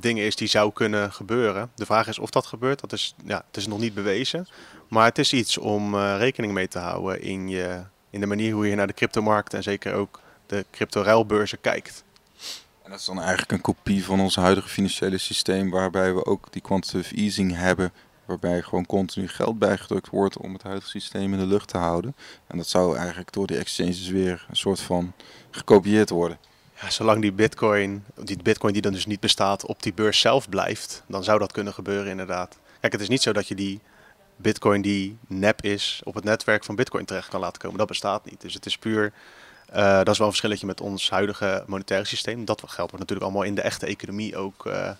dingen 0.00 0.24
is 0.24 0.36
die 0.36 0.48
zou 0.48 0.72
kunnen 0.72 1.12
gebeuren. 1.12 1.70
De 1.74 1.86
vraag 1.86 2.08
is 2.08 2.18
of 2.18 2.30
dat 2.30 2.46
gebeurt. 2.46 2.80
Dat 2.80 2.92
is, 2.92 3.14
ja, 3.24 3.44
het 3.46 3.56
is 3.56 3.66
nog 3.66 3.78
niet 3.78 3.94
bewezen. 3.94 4.46
Maar 4.88 5.04
het 5.04 5.18
is 5.18 5.32
iets 5.32 5.58
om 5.58 5.94
uh, 5.94 6.14
rekening 6.18 6.52
mee 6.52 6.68
te 6.68 6.78
houden 6.78 7.22
in, 7.22 7.48
je, 7.48 7.82
in 8.10 8.20
de 8.20 8.26
manier 8.26 8.52
hoe 8.52 8.68
je 8.68 8.74
naar 8.74 8.86
de 8.86 8.92
cryptomarkt 8.92 9.54
en 9.54 9.62
zeker 9.62 9.94
ook 9.94 10.20
de 10.46 10.64
crypto-ruilbeurzen 10.70 11.60
kijkt. 11.60 12.04
En 12.82 12.90
dat 12.90 12.98
is 12.98 13.06
dan 13.06 13.20
eigenlijk 13.20 13.52
een 13.52 13.60
kopie 13.60 14.04
van 14.04 14.20
ons 14.20 14.36
huidige 14.36 14.68
financiële 14.68 15.18
systeem, 15.18 15.70
waarbij 15.70 16.14
we 16.14 16.26
ook 16.26 16.52
die 16.52 16.62
quantitative 16.62 17.14
easing 17.14 17.56
hebben, 17.56 17.92
waarbij 18.24 18.62
gewoon 18.62 18.86
continu 18.86 19.28
geld 19.28 19.58
bijgedrukt 19.58 20.08
wordt 20.08 20.38
om 20.38 20.52
het 20.52 20.62
huidige 20.62 20.88
systeem 20.88 21.32
in 21.32 21.38
de 21.38 21.46
lucht 21.46 21.68
te 21.68 21.78
houden. 21.78 22.14
En 22.46 22.56
dat 22.56 22.68
zou 22.68 22.96
eigenlijk 22.96 23.32
door 23.32 23.46
die 23.46 23.56
exchanges 23.56 24.08
weer 24.08 24.46
een 24.48 24.56
soort 24.56 24.80
van 24.80 25.12
gekopieerd 25.50 26.10
worden. 26.10 26.38
Zolang 26.88 27.20
die 27.20 27.32
bitcoin, 27.32 28.04
die 28.14 28.42
bitcoin 28.42 28.72
die 28.72 28.82
dan 28.82 28.92
dus 28.92 29.06
niet 29.06 29.20
bestaat, 29.20 29.66
op 29.66 29.82
die 29.82 29.94
beurs 29.94 30.20
zelf 30.20 30.48
blijft, 30.48 31.02
dan 31.06 31.24
zou 31.24 31.38
dat 31.38 31.52
kunnen 31.52 31.72
gebeuren 31.72 32.10
inderdaad. 32.10 32.58
Kijk, 32.80 32.92
het 32.92 33.02
is 33.02 33.08
niet 33.08 33.22
zo 33.22 33.32
dat 33.32 33.48
je 33.48 33.54
die 33.54 33.80
bitcoin 34.36 34.82
die 34.82 35.18
nep 35.26 35.62
is, 35.62 36.00
op 36.04 36.14
het 36.14 36.24
netwerk 36.24 36.64
van 36.64 36.76
bitcoin 36.76 37.04
terecht 37.04 37.28
kan 37.28 37.40
laten 37.40 37.60
komen. 37.60 37.78
Dat 37.78 37.88
bestaat 37.88 38.24
niet. 38.24 38.40
Dus 38.40 38.54
het 38.54 38.66
is 38.66 38.78
puur 38.78 39.12
uh, 39.74 39.96
dat 39.96 40.08
is 40.08 40.18
wel 40.18 40.26
een 40.26 40.32
verschilletje 40.32 40.66
met 40.66 40.80
ons 40.80 41.10
huidige 41.10 41.64
monetaire 41.66 42.06
systeem. 42.06 42.44
Dat 42.44 42.60
geld 42.60 42.90
wordt 42.90 42.98
natuurlijk 42.98 43.22
allemaal 43.22 43.42
in 43.42 43.54
de 43.54 43.62
echte 43.62 43.86
economie 43.86 44.36
ook, 44.36 44.66
uh, 44.66 44.90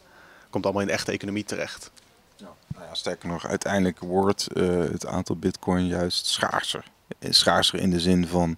komt 0.51 0.65
allemaal 0.65 0.83
in 0.83 0.89
de 0.89 0.95
echte 0.95 1.13
economie 1.13 1.45
terecht. 1.45 1.91
Nou 2.39 2.87
ja, 2.87 2.95
sterker 2.95 3.29
nog, 3.29 3.47
uiteindelijk 3.47 3.99
wordt 3.99 4.49
uh, 4.53 4.79
het 4.79 5.07
aantal 5.07 5.37
bitcoin 5.37 5.87
juist 5.87 6.27
schaarser. 6.27 6.85
Schaarser 7.21 7.79
in 7.79 7.91
de 7.91 8.01
zin 8.01 8.27
van 8.27 8.57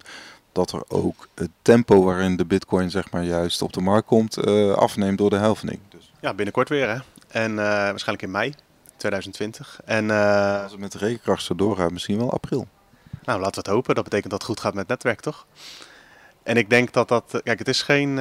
dat 0.57 0.71
er 0.71 0.83
ook 0.87 1.27
het 1.35 1.49
tempo 1.61 2.03
waarin 2.03 2.37
de 2.37 2.45
bitcoin 2.45 2.89
zeg 2.89 3.11
maar 3.11 3.23
juist 3.23 3.61
op 3.61 3.73
de 3.73 3.81
markt 3.81 4.07
komt 4.07 4.45
afneemt 4.75 5.17
door 5.17 5.29
de 5.29 5.37
helvening. 5.37 5.79
Dus. 5.89 6.11
Ja, 6.21 6.33
binnenkort 6.33 6.69
weer 6.69 6.89
hè. 6.89 6.97
En 7.27 7.55
waarschijnlijk 7.55 8.21
in 8.21 8.31
mei 8.31 8.53
2020. 8.97 9.79
En, 9.85 10.11
Als 10.61 10.71
het 10.71 10.79
met 10.79 10.91
de 10.91 10.97
rekenkracht 10.97 11.43
zo 11.43 11.55
doorgaat, 11.55 11.91
misschien 11.91 12.17
wel 12.17 12.31
april. 12.31 12.67
Nou, 13.23 13.39
laten 13.39 13.53
we 13.53 13.69
het 13.69 13.75
hopen. 13.75 13.95
Dat 13.95 14.03
betekent 14.03 14.31
dat 14.31 14.39
het 14.41 14.49
goed 14.49 14.59
gaat 14.59 14.73
met 14.73 14.81
het 14.81 14.89
netwerk, 14.89 15.19
toch? 15.19 15.45
En 16.43 16.57
ik 16.57 16.69
denk 16.69 16.93
dat 16.93 17.07
dat, 17.07 17.39
kijk, 17.43 17.59
het 17.59 17.67
is 17.67 17.81
geen, 17.81 18.19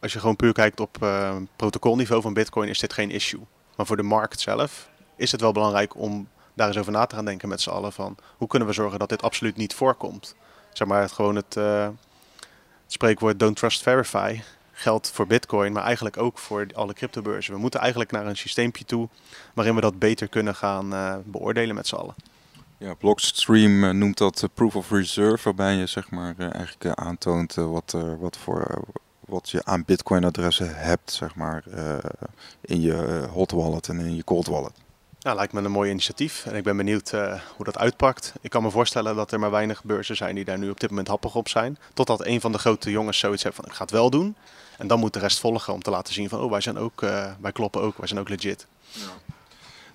als 0.00 0.12
je 0.12 0.18
gewoon 0.18 0.36
puur 0.36 0.52
kijkt 0.52 0.80
op 0.80 1.08
protocolniveau 1.56 2.22
van 2.22 2.34
Bitcoin, 2.34 2.68
is 2.68 2.78
dit 2.78 2.92
geen 2.92 3.10
issue. 3.10 3.46
Maar 3.76 3.86
voor 3.86 3.96
de 3.96 4.02
markt 4.02 4.40
zelf 4.40 4.88
is 5.16 5.32
het 5.32 5.40
wel 5.40 5.52
belangrijk 5.52 5.96
om 5.96 6.28
daar 6.54 6.68
eens 6.68 6.78
over 6.78 6.92
na 6.92 7.06
te 7.06 7.14
gaan 7.14 7.24
denken 7.24 7.48
met 7.48 7.60
z'n 7.60 7.70
allen 7.70 7.92
van 7.92 8.16
hoe 8.36 8.48
kunnen 8.48 8.68
we 8.68 8.74
zorgen 8.74 8.98
dat 8.98 9.08
dit 9.08 9.22
absoluut 9.22 9.56
niet 9.56 9.74
voorkomt. 9.74 10.34
Zeg 10.76 10.88
maar 10.88 11.00
het, 11.00 11.12
gewoon 11.12 11.36
het, 11.36 11.56
uh, 11.56 11.84
het 11.84 12.92
spreekwoord 12.92 13.38
don't 13.38 13.56
trust 13.56 13.82
verify 13.82 14.40
geldt 14.72 15.10
voor 15.10 15.26
Bitcoin, 15.26 15.72
maar 15.72 15.82
eigenlijk 15.82 16.16
ook 16.16 16.38
voor 16.38 16.66
alle 16.74 16.92
cryptobeurzen. 16.92 17.54
We 17.54 17.60
moeten 17.60 17.80
eigenlijk 17.80 18.10
naar 18.10 18.26
een 18.26 18.36
systeempje 18.36 18.84
toe 18.84 19.08
waarin 19.54 19.74
we 19.74 19.80
dat 19.80 19.98
beter 19.98 20.28
kunnen 20.28 20.54
gaan 20.54 21.22
beoordelen 21.24 21.74
met 21.74 21.86
z'n 21.86 21.94
allen. 21.94 22.14
Ja, 22.78 22.94
Blockstream 22.94 23.84
eh, 23.84 23.90
noemt 23.90 24.18
dat 24.18 24.48
proof 24.54 24.76
of 24.76 24.90
reserve, 24.90 25.44
waarbij 25.44 25.74
je 25.74 25.86
zeg 25.86 26.10
maar 26.10 26.34
eigenlijk 26.38 26.86
aantoont 26.98 27.54
wat, 27.54 27.96
wat, 28.20 28.36
voor, 28.36 28.84
wat 29.20 29.50
je 29.50 29.64
aan 29.64 29.84
Bitcoin-adressen 29.84 30.76
hebt, 30.76 31.12
zeg 31.12 31.34
maar, 31.34 31.64
in 32.60 32.80
je 32.80 33.26
hot 33.30 33.50
wallet 33.50 33.88
en 33.88 33.98
in 33.98 34.16
je 34.16 34.24
cold 34.24 34.46
wallet. 34.46 34.83
Ja, 35.24 35.34
lijkt 35.34 35.52
me 35.52 35.62
een 35.62 35.70
mooi 35.70 35.90
initiatief 35.90 36.46
en 36.46 36.54
ik 36.54 36.62
ben 36.64 36.76
benieuwd 36.76 37.10
hoe 37.56 37.64
dat 37.64 37.78
uitpakt. 37.78 38.32
Ik 38.40 38.50
kan 38.50 38.62
me 38.62 38.70
voorstellen 38.70 39.16
dat 39.16 39.32
er 39.32 39.38
maar 39.38 39.50
weinig 39.50 39.84
beurzen 39.84 40.16
zijn 40.16 40.34
die 40.34 40.44
daar 40.44 40.58
nu 40.58 40.70
op 40.70 40.80
dit 40.80 40.90
moment 40.90 41.08
happig 41.08 41.34
op 41.34 41.48
zijn. 41.48 41.78
Totdat 41.94 42.26
een 42.26 42.40
van 42.40 42.52
de 42.52 42.58
grote 42.58 42.90
jongens 42.90 43.18
zoiets 43.18 43.42
heeft 43.42 43.56
van 43.56 43.64
ik 43.64 43.72
ga 43.72 43.82
het 43.82 43.90
wel 43.90 44.10
doen. 44.10 44.36
En 44.78 44.86
dan 44.86 44.98
moet 44.98 45.12
de 45.12 45.18
rest 45.18 45.40
volgen 45.40 45.72
om 45.72 45.82
te 45.82 45.90
laten 45.90 46.14
zien 46.14 46.28
van 46.28 46.40
oh 46.40 46.50
wij 46.50 46.60
zijn 46.60 46.78
ook, 46.78 47.00
wij 47.40 47.52
kloppen 47.52 47.80
ook, 47.82 47.98
wij 47.98 48.06
zijn 48.06 48.20
ook 48.20 48.28
legit. 48.28 48.66
Ja. 48.90 49.00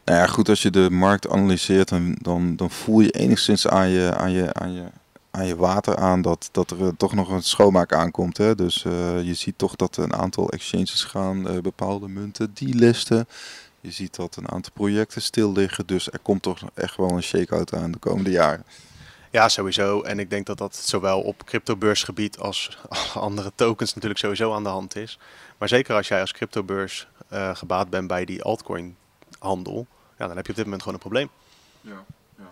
Nou 0.05 0.19
ja, 0.19 0.27
goed, 0.27 0.49
als 0.49 0.61
je 0.61 0.69
de 0.69 0.89
markt 0.89 1.29
analyseert, 1.29 1.89
dan, 1.89 2.15
dan, 2.21 2.55
dan 2.55 2.71
voel 2.71 2.99
je 2.99 3.11
enigszins 3.11 3.67
aan 3.67 3.89
je, 3.89 4.13
aan 4.15 4.31
je, 4.31 4.53
aan 4.53 4.73
je, 4.73 4.83
aan 5.31 5.45
je 5.45 5.55
water 5.55 5.97
aan 5.97 6.21
dat, 6.21 6.49
dat 6.51 6.71
er 6.71 6.97
toch 6.97 7.13
nog 7.13 7.29
een 7.29 7.43
schoonmaak 7.43 7.93
aankomt. 7.93 8.37
Hè? 8.37 8.55
Dus 8.55 8.81
je 9.23 9.33
ziet 9.33 9.57
toch 9.57 9.75
dat 9.75 9.97
een 9.97 10.13
aantal 10.13 10.49
exchanges 10.49 11.03
gaan 11.03 11.61
bepaalde 11.61 12.07
munten 12.07 12.51
delisten. 12.53 13.27
Je 13.81 13.91
ziet 13.91 14.15
dat 14.15 14.35
een 14.35 14.51
aantal 14.51 14.71
projecten 14.73 15.21
stil 15.21 15.51
liggen. 15.51 15.85
Dus 15.85 16.11
er 16.11 16.19
komt 16.19 16.41
toch 16.41 16.59
echt 16.73 16.95
wel 16.95 17.09
een 17.09 17.23
shake-out 17.23 17.73
aan 17.73 17.91
de 17.91 17.97
komende 17.97 18.31
jaren. 18.31 18.65
Ja, 19.31 19.49
sowieso. 19.49 20.01
En 20.01 20.19
ik 20.19 20.29
denk 20.29 20.45
dat 20.45 20.57
dat 20.57 20.75
zowel 20.75 21.21
op 21.21 21.45
cryptobeursgebied 21.45 22.37
als 22.37 22.77
andere 23.13 23.51
tokens 23.55 23.93
natuurlijk 23.93 24.19
sowieso 24.19 24.53
aan 24.53 24.63
de 24.63 24.69
hand 24.69 24.95
is. 24.95 25.19
Maar 25.57 25.67
zeker 25.67 25.95
als 25.95 26.07
jij 26.07 26.21
als 26.21 26.31
cryptobeurs 26.31 27.07
uh, 27.33 27.55
gebaat 27.55 27.89
bent 27.89 28.07
bij 28.07 28.25
die 28.25 28.43
altcoin 28.43 28.95
handel, 29.39 29.87
ja, 30.17 30.27
dan 30.27 30.35
heb 30.35 30.45
je 30.45 30.51
op 30.51 30.57
dit 30.57 30.65
moment 30.65 30.83
gewoon 30.83 30.97
een 30.97 31.09
probleem. 31.09 31.29
Ja, 31.81 32.03
ja. 32.37 32.51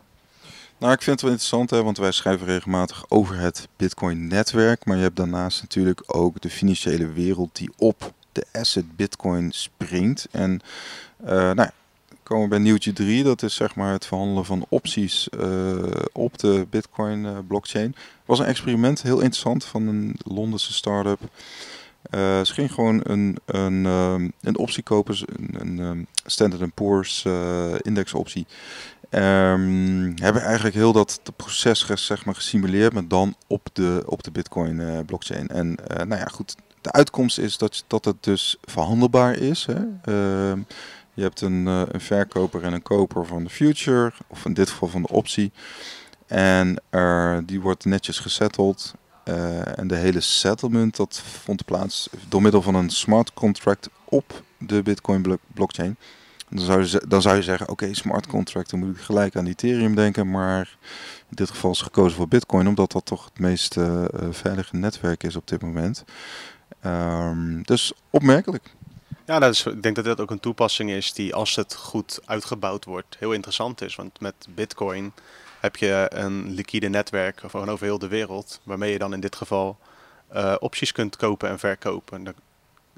Nou, 0.78 0.94
ik 0.94 1.02
vind 1.02 1.12
het 1.12 1.22
wel 1.22 1.32
interessant, 1.32 1.70
hè, 1.70 1.84
want 1.84 1.98
wij 1.98 2.12
schrijven 2.12 2.48
regelmatig 2.48 3.06
over 3.08 3.38
het 3.38 3.68
Bitcoin-netwerk. 3.76 4.86
Maar 4.86 4.96
je 4.96 5.04
hebt 5.04 5.16
daarnaast 5.16 5.62
natuurlijk 5.62 6.04
ook 6.06 6.42
de 6.42 6.50
financiële 6.50 7.08
wereld 7.08 7.56
die 7.56 7.72
op 7.78 8.14
de 8.38 8.60
asset 8.60 8.96
Bitcoin 8.96 9.52
springt. 9.52 10.28
En 10.32 10.60
uh, 11.26 11.30
nou, 11.30 11.70
komen 12.24 12.44
we 12.44 12.50
bij 12.50 12.60
nieuwtje 12.60 12.94
3. 12.94 13.24
Dat 13.24 13.44
is 13.44 13.56
zeg 13.56 13.76
maar 13.76 13.92
het 13.92 14.06
verhandelen 14.06 14.46
van 14.46 14.66
opties 14.70 15.28
uh, 15.40 15.76
op 16.12 16.38
de 16.38 16.68
Bitcoin 16.70 17.24
uh, 17.24 17.38
blockchain. 17.48 17.96
was 18.26 18.40
een 18.40 18.46
experiment, 18.46 19.02
heel 19.02 19.20
interessant, 19.20 19.66
van 19.66 19.88
een 19.88 20.16
Londense 20.18 20.74
start-up. 20.74 21.20
Uh, 21.22 22.44
ze 22.44 22.54
ging 22.54 22.72
gewoon 22.72 23.02
een, 23.04 23.38
een, 23.46 23.86
een 24.42 24.58
optie 24.58 24.84
kopen, 24.84 25.18
een, 25.26 25.56
een 25.60 25.80
um, 25.80 26.08
Standard 26.26 26.74
Poor's 26.74 27.26
indexoptie. 27.82 28.46
Um, 29.10 30.14
hebben 30.16 30.42
eigenlijk 30.42 30.76
heel 30.76 30.92
dat 30.92 31.22
proces 31.36 32.06
zeg 32.06 32.26
maar, 32.26 32.36
gesimuleerd, 32.36 32.94
maar 32.94 33.08
dan 33.08 33.36
op 33.48 33.70
de, 33.74 34.04
op 34.06 34.24
de 34.24 34.32
Bitcoin 34.32 35.06
blockchain. 35.06 35.48
En 35.48 35.78
nou 35.88 36.16
ja, 36.16 36.26
goed, 36.26 36.56
de 36.88 36.94
uitkomst 36.94 37.38
is 37.38 37.58
dat, 37.58 37.84
dat 37.88 38.06
het 38.06 38.24
dus 38.24 38.58
verhandelbaar 38.62 39.38
is. 39.38 39.66
Hè? 39.66 39.80
je 41.14 41.24
hebt 41.24 41.42
een, 41.42 41.66
een 41.66 42.02
verkoper 42.02 42.64
en 42.64 42.74
een 42.74 42.82
koper 42.82 43.26
van 43.26 43.44
de 43.44 43.50
future, 43.50 44.14
of 44.28 44.46
in 44.46 44.54
dit 44.54 44.70
geval 44.70 44.88
van 44.88 45.02
de 45.02 45.08
optie. 45.08 45.52
En 46.28 46.82
die 47.46 47.62
wordt 47.62 47.86
netjes 47.86 48.20
gesetteld. 48.20 48.94
Uh, 49.28 49.80
en 49.80 49.88
de 49.88 49.96
hele 49.96 50.20
settlement 50.20 50.96
dat 50.96 51.22
vond 51.22 51.66
plaats 51.66 52.10
door 52.28 52.42
middel 52.42 52.62
van 52.62 52.76
een 52.76 52.90
smart 52.90 53.34
contract 53.34 53.90
op 54.04 54.44
de 54.58 54.82
Bitcoin 54.82 55.40
blockchain. 55.54 55.98
Dan 56.50 56.66
zou 56.66 56.84
je, 56.84 57.04
dan 57.08 57.22
zou 57.22 57.36
je 57.36 57.42
zeggen, 57.42 57.70
oké, 57.70 57.94
smart 57.94 58.28
contract, 58.28 58.70
dan 58.70 58.80
moet 58.80 58.96
ik 58.96 59.02
gelijk 59.02 59.36
aan 59.36 59.46
Ethereum 59.46 59.96
denken. 59.96 60.32
Maar 60.32 60.78
in 61.30 61.36
dit 61.36 61.50
geval 61.50 61.72
is 61.72 61.82
gekozen 61.82 62.18
voor 62.18 62.28
Bitcoin, 62.28 62.68
omdat 62.68 62.92
dat 62.92 63.06
toch 63.06 63.26
het 63.26 63.40
meest 63.40 63.78
uh, 63.78 64.04
veilige 64.30 64.76
netwerk 64.76 65.24
is 65.24 65.36
op 65.36 65.48
dit 65.48 65.62
moment. 65.62 66.04
Um, 66.86 67.64
dus 67.64 67.94
opmerkelijk. 68.10 68.76
Ja, 69.26 69.40
dat 69.40 69.54
is, 69.54 69.66
ik 69.66 69.84
denk 69.84 69.96
dat 69.96 70.06
dit 70.06 70.22
ook 70.22 70.32
een 70.32 70.40
toepassing 70.40 70.90
is 70.90 71.14
die, 71.14 71.36
als 71.36 71.56
het 71.56 71.76
goed 71.76 72.20
uitgebouwd 72.26 72.86
wordt, 72.86 73.16
heel 73.20 73.32
interessant 73.32 73.82
is. 73.82 73.96
Want 73.96 74.20
met 74.20 74.48
Bitcoin 74.50 75.14
heb 75.60 75.76
je 75.76 76.08
een 76.10 76.54
liquide 76.54 76.88
netwerk 76.88 77.42
van 77.46 77.70
over 77.70 77.86
heel 77.86 78.00
de 78.00 78.08
wereld, 78.08 78.60
waarmee 78.64 78.92
je 78.92 78.98
dan 78.98 79.14
in 79.14 79.20
dit 79.20 79.36
geval 79.36 79.78
uh, 80.36 80.56
opties 80.60 80.92
kunt 80.92 81.16
kopen 81.16 81.50
en 81.50 81.60
verkopen. 81.60 82.36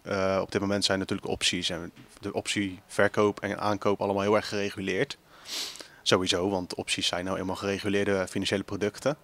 Uh, 0.04 0.40
op 0.42 0.52
dit 0.52 0.62
moment 0.62 0.86
zijn 0.86 1.00
natuurlijk 1.00 1.28
opties 1.28 1.70
en 1.70 1.92
de 2.20 2.34
optie 2.34 2.80
verkoop 2.88 3.40
en 3.40 3.60
aankoop 3.60 4.02
allemaal 4.02 4.22
heel 4.22 4.36
erg 4.36 4.48
gereguleerd. 4.48 5.18
Sowieso, 6.02 6.50
want 6.50 6.76
opties 6.76 7.08
zijn 7.08 7.26
nou 7.26 7.38
eenmaal 7.40 7.56
gereguleerde 7.56 8.28
financiële 8.30 8.64
producten. 8.64 9.18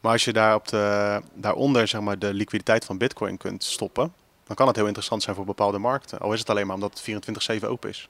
Maar 0.00 0.12
als 0.12 0.24
je 0.24 0.32
daar 0.32 0.54
op 0.54 0.68
de, 0.68 1.20
daaronder 1.34 1.88
zeg 1.88 2.00
maar, 2.00 2.18
de 2.18 2.34
liquiditeit 2.34 2.84
van 2.84 2.98
Bitcoin 2.98 3.36
kunt 3.36 3.64
stoppen, 3.64 4.12
dan 4.46 4.56
kan 4.56 4.66
het 4.66 4.76
heel 4.76 4.86
interessant 4.86 5.22
zijn 5.22 5.36
voor 5.36 5.44
bepaalde 5.44 5.78
markten. 5.78 6.18
Al 6.18 6.32
is 6.32 6.38
het 6.38 6.50
alleen 6.50 6.66
maar 6.66 6.74
omdat 6.74 7.02
het 7.04 7.60
24-7 7.62 7.66
open 7.66 7.88
is. 7.88 8.08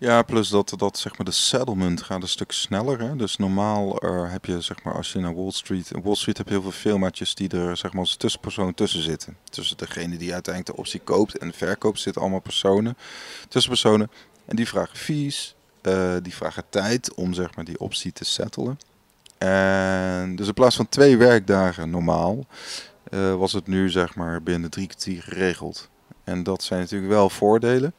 Ja, 0.00 0.22
plus 0.22 0.48
dat, 0.48 0.74
dat 0.76 0.98
zeg 0.98 1.16
maar 1.16 1.26
de 1.26 1.32
settlement 1.32 2.02
gaat 2.02 2.22
een 2.22 2.28
stuk 2.28 2.52
sneller. 2.52 3.00
Hè? 3.00 3.16
Dus 3.16 3.36
normaal 3.36 4.04
uh, 4.04 4.32
heb 4.32 4.44
je, 4.44 4.60
zeg 4.60 4.82
maar, 4.82 4.94
als 4.94 5.12
je 5.12 5.18
naar 5.18 5.34
Wall 5.34 5.50
Street... 5.50 5.90
Wall 6.02 6.14
Street 6.14 6.38
heb 6.38 6.46
je 6.46 6.52
heel 6.52 6.62
veel 6.62 6.70
firmaatjes 6.70 7.34
die 7.34 7.48
er 7.48 7.76
zeg 7.76 7.92
maar, 7.92 8.00
als 8.00 8.16
tussenpersoon 8.16 8.74
tussen 8.74 9.02
zitten. 9.02 9.36
Tussen 9.44 9.76
degene 9.76 10.16
die 10.16 10.32
uiteindelijk 10.32 10.76
de 10.76 10.82
optie 10.82 11.00
koopt 11.00 11.38
en 11.38 11.52
verkoopt 11.52 12.00
zitten 12.00 12.22
allemaal 12.22 12.40
personen. 12.40 12.96
Tussenpersonen. 13.48 14.10
En 14.44 14.56
die 14.56 14.68
vragen 14.68 14.96
fees, 14.96 15.54
uh, 15.82 16.16
die 16.22 16.34
vragen 16.34 16.64
tijd 16.68 17.14
om 17.14 17.34
zeg 17.34 17.54
maar, 17.54 17.64
die 17.64 17.80
optie 17.80 18.12
te 18.12 18.24
settelen. 18.24 18.78
En 19.48 20.36
dus 20.36 20.46
in 20.46 20.54
plaats 20.54 20.76
van 20.76 20.88
twee 20.88 21.16
werkdagen 21.16 21.90
normaal, 21.90 22.46
uh, 23.10 23.34
was 23.34 23.52
het 23.52 23.66
nu 23.66 23.90
zeg 23.90 24.14
maar 24.14 24.42
binnen 24.42 24.70
drie 24.70 24.86
kwartier 24.86 25.22
geregeld. 25.22 25.88
En 26.24 26.42
dat 26.42 26.62
zijn 26.62 26.80
natuurlijk 26.80 27.10
wel 27.10 27.30
voordelen 27.30 27.92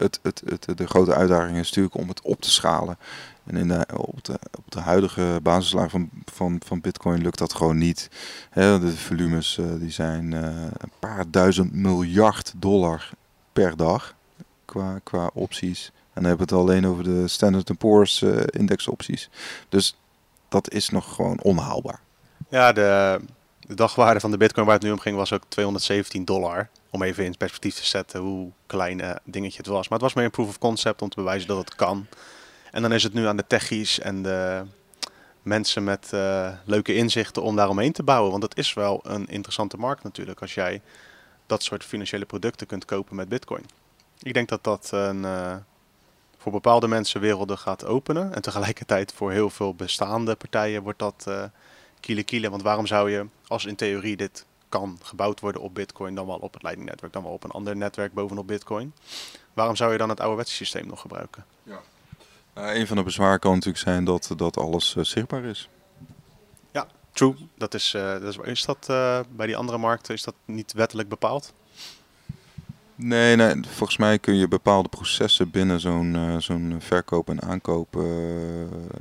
het, 0.00 0.18
het, 0.22 0.42
het, 0.44 0.78
de 0.78 0.86
grote 0.86 1.14
uitdaging 1.14 1.58
is 1.58 1.66
natuurlijk 1.68 1.94
om 1.94 2.08
het 2.08 2.20
op 2.22 2.40
te 2.40 2.50
schalen. 2.50 2.98
En 3.44 3.56
in 3.56 3.68
de, 3.68 3.86
op, 3.96 4.24
de, 4.24 4.38
op 4.58 4.70
de 4.70 4.80
huidige 4.80 5.40
basislaag 5.42 5.90
van, 5.90 6.10
van, 6.24 6.60
van 6.66 6.80
Bitcoin 6.80 7.22
lukt 7.22 7.38
dat 7.38 7.54
gewoon 7.54 7.78
niet. 7.78 8.08
de 8.52 8.92
volumes 8.96 9.56
uh, 9.56 9.66
die 9.78 9.90
zijn 9.90 10.32
uh, 10.32 10.42
een 10.78 10.92
paar 10.98 11.24
duizend 11.30 11.72
miljard 11.72 12.52
dollar 12.56 13.10
per 13.52 13.76
dag 13.76 14.14
qua, 14.64 15.00
qua 15.02 15.30
opties. 15.34 15.86
En 15.86 16.22
dan 16.22 16.24
hebben 16.24 16.48
we 16.48 16.54
het 16.54 16.62
alleen 16.62 16.86
over 16.86 17.04
de 17.04 17.28
Standard 17.28 17.78
Poor's 17.78 18.22
index 18.50 18.88
opties. 18.88 19.30
Dus 19.68 19.96
dat 20.50 20.70
is 20.70 20.88
nog 20.88 21.14
gewoon 21.14 21.40
onhaalbaar. 21.42 22.00
Ja, 22.48 22.72
de, 22.72 23.20
de 23.60 23.74
dagwaarde 23.74 24.20
van 24.20 24.30
de 24.30 24.36
Bitcoin 24.36 24.66
waar 24.66 24.74
het 24.74 24.84
nu 24.84 24.90
om 24.90 24.98
ging 24.98 25.16
was 25.16 25.32
ook 25.32 25.42
217 25.48 26.24
dollar 26.24 26.68
om 26.90 27.02
even 27.02 27.24
in 27.24 27.36
perspectief 27.36 27.74
te 27.74 27.86
zetten 27.86 28.20
hoe 28.20 28.50
klein 28.66 28.98
uh, 28.98 29.10
dingetje 29.24 29.58
het 29.58 29.66
was. 29.66 29.88
Maar 29.88 29.98
het 29.98 30.06
was 30.06 30.14
meer 30.14 30.24
een 30.24 30.30
proof 30.30 30.48
of 30.48 30.58
concept 30.58 31.02
om 31.02 31.08
te 31.08 31.16
bewijzen 31.16 31.48
dat 31.48 31.58
het 31.58 31.74
kan. 31.74 32.06
En 32.70 32.82
dan 32.82 32.92
is 32.92 33.02
het 33.02 33.12
nu 33.12 33.26
aan 33.26 33.36
de 33.36 33.46
techies 33.46 33.98
en 33.98 34.22
de 34.22 34.62
mensen 35.42 35.84
met 35.84 36.10
uh, 36.14 36.48
leuke 36.64 36.94
inzichten 36.94 37.42
om 37.42 37.56
daaromheen 37.56 37.92
te 37.92 38.02
bouwen. 38.02 38.30
Want 38.30 38.42
het 38.42 38.56
is 38.56 38.74
wel 38.74 39.00
een 39.02 39.26
interessante 39.26 39.76
markt 39.76 40.02
natuurlijk 40.02 40.40
als 40.40 40.54
jij 40.54 40.80
dat 41.46 41.62
soort 41.62 41.84
financiële 41.84 42.24
producten 42.24 42.66
kunt 42.66 42.84
kopen 42.84 43.16
met 43.16 43.28
bitcoin. 43.28 43.64
Ik 44.22 44.34
denk 44.34 44.48
dat 44.48 44.64
dat 44.64 44.88
een, 44.92 45.22
uh, 45.22 45.56
voor 46.40 46.52
bepaalde 46.52 46.88
mensen 46.88 47.20
werelden 47.20 47.58
gaat 47.58 47.84
openen. 47.84 48.34
En 48.34 48.42
tegelijkertijd 48.42 49.12
voor 49.12 49.32
heel 49.32 49.50
veel 49.50 49.74
bestaande 49.74 50.34
partijen 50.36 50.82
wordt 50.82 50.98
dat 50.98 51.24
uh, 51.28 51.44
kiele 52.00 52.22
kiele. 52.22 52.50
Want 52.50 52.62
waarom 52.62 52.86
zou 52.86 53.10
je, 53.10 53.26
als 53.46 53.64
in 53.64 53.76
theorie 53.76 54.16
dit 54.16 54.44
kan 54.68 54.98
gebouwd 55.02 55.40
worden 55.40 55.60
op 55.60 55.74
Bitcoin, 55.74 56.14
dan 56.14 56.26
wel 56.26 56.36
op 56.36 56.52
het 56.52 56.62
Lightning 56.62 56.90
Network, 56.90 57.12
dan 57.12 57.22
wel 57.22 57.32
op 57.32 57.44
een 57.44 57.50
ander 57.50 57.76
netwerk 57.76 58.12
bovenop 58.12 58.46
Bitcoin. 58.46 58.92
Waarom 59.52 59.76
zou 59.76 59.92
je 59.92 59.98
dan 59.98 60.08
het 60.08 60.20
ouderwetse 60.20 60.54
systeem 60.54 60.86
nog 60.86 61.00
gebruiken? 61.00 61.44
Ja. 61.62 61.80
Uh, 62.58 62.74
een 62.74 62.86
van 62.86 62.96
de 62.96 63.02
bezwaren 63.02 63.38
kan 63.38 63.52
natuurlijk 63.52 63.78
zijn 63.78 64.04
dat, 64.04 64.32
dat 64.36 64.56
alles 64.56 64.94
uh, 64.94 65.04
zichtbaar 65.04 65.44
is. 65.44 65.68
Ja, 66.70 66.86
true. 67.12 67.34
Dat 67.56 67.74
is, 67.74 67.94
uh, 67.94 68.02
dat 68.02 68.22
is, 68.22 68.36
is 68.36 68.64
dat 68.64 68.86
bij 69.36 69.46
die 69.46 69.56
andere 69.56 69.78
markten 69.78 70.14
is 70.14 70.22
dat 70.22 70.34
niet 70.44 70.72
wettelijk 70.72 71.08
bepaald? 71.08 71.52
Nee, 73.02 73.36
nee, 73.36 73.54
volgens 73.62 73.98
mij 73.98 74.18
kun 74.18 74.34
je 74.36 74.48
bepaalde 74.48 74.88
processen 74.88 75.50
binnen 75.50 75.80
zo'n 75.80 76.36
zo'n 76.38 76.76
verkoop 76.78 77.28
en 77.28 77.42
aankoop 77.42 78.02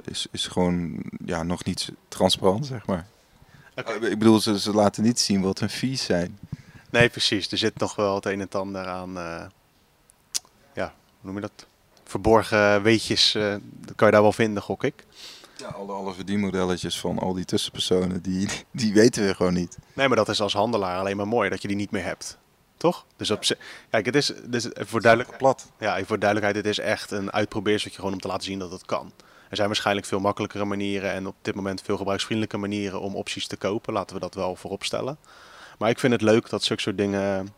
is, 0.06 0.28
is 0.32 0.48
gewoon 0.48 1.04
ja, 1.26 1.44
nog 1.44 1.64
niet 1.64 1.92
transparant, 2.08 2.66
zeg 2.66 2.86
maar. 2.86 3.08
Okay. 3.76 3.96
Ik 3.96 4.20
bedoel, 4.20 4.40
ze, 4.40 4.60
ze, 4.60 4.74
laten 4.74 5.04
niet 5.04 5.20
zien 5.20 5.42
wat 5.42 5.60
hun 5.60 5.70
fees 5.70 6.04
zijn. 6.04 6.40
Nee, 6.90 7.10
precies. 7.10 7.52
Er 7.52 7.58
zit 7.58 7.80
nog 7.80 7.96
wel 7.96 8.16
het 8.16 8.26
een 8.26 8.32
en 8.32 8.40
het 8.40 8.56
ander 8.56 8.88
aan, 8.88 9.18
uh, 9.18 9.46
ja, 10.74 10.94
hoe 11.22 11.32
noem 11.32 11.36
je 11.36 11.42
dat? 11.42 11.66
Verborgen 12.04 12.82
weetjes, 12.82 13.32
dat 13.62 13.96
kan 13.96 14.08
je 14.08 14.14
daar 14.14 14.22
wel 14.22 14.32
vinden, 14.32 14.64
gok 14.64 14.84
ik. 14.84 15.06
Ja, 15.58 15.68
alle, 15.68 15.92
alle 15.94 16.14
verdienmodelletjes 16.14 17.00
van 17.00 17.20
al 17.20 17.34
die 17.34 17.46
tussenpersonen, 17.46 18.22
die, 18.22 18.50
die 18.72 18.94
weten 18.94 19.26
we 19.26 19.36
gewoon 19.36 19.54
niet. 19.54 19.78
Nee, 19.94 20.08
maar 20.08 20.18
dat 20.18 20.30
is 20.30 20.42
als 20.42 20.54
handelaar 20.54 21.00
alleen 21.00 21.18
maar 21.18 21.28
mooi, 21.28 21.50
dat 21.50 21.62
je 21.62 21.68
die 21.68 21.78
niet 21.78 21.92
meer 21.92 22.04
hebt. 22.04 22.38
Toch? 22.80 23.06
Dus 23.16 23.32
op 23.32 23.44
Kijk, 23.90 24.06
het 24.06 24.16
is, 24.16 24.32
dus 24.46 24.68
voor 24.74 25.02
duidelijkheid. 25.02 25.42
Plat. 25.42 25.72
Ja, 25.80 26.04
voor 26.04 26.20
duidelijkheid, 26.20 26.66
het 26.66 26.78
is 26.78 26.84
echt 26.84 27.12
een 27.12 27.32
uitprobeerstukje 27.32 27.98
gewoon 27.98 28.14
om 28.14 28.20
te 28.20 28.28
laten 28.28 28.44
zien 28.44 28.60
dat 28.60 28.72
het 28.72 28.86
kan. 28.86 29.12
Er 29.50 29.56
zijn 29.56 29.68
waarschijnlijk 29.68 30.08
veel 30.08 30.20
makkelijkere 30.20 30.66
manieren 30.66 31.12
en 31.12 31.28
op 31.28 31.36
dit 31.42 31.56
moment 31.56 31.82
veel 31.82 31.98
gebruiksvriendelijke 31.98 32.58
manieren 32.58 33.02
om 33.02 33.16
opties 33.16 33.48
te 33.48 33.58
kopen. 33.58 33.94
Laten 33.94 34.16
we 34.16 34.22
dat 34.22 34.34
wel 34.34 34.56
voorop 34.56 34.84
stellen. 34.84 35.18
Maar 35.78 35.90
ik 35.90 36.00
vind 36.00 36.14
het 36.14 36.22
leuk 36.22 36.50
dat 36.50 36.64
zulke 36.64 36.82
soort 36.82 36.98
dingen 36.98 37.54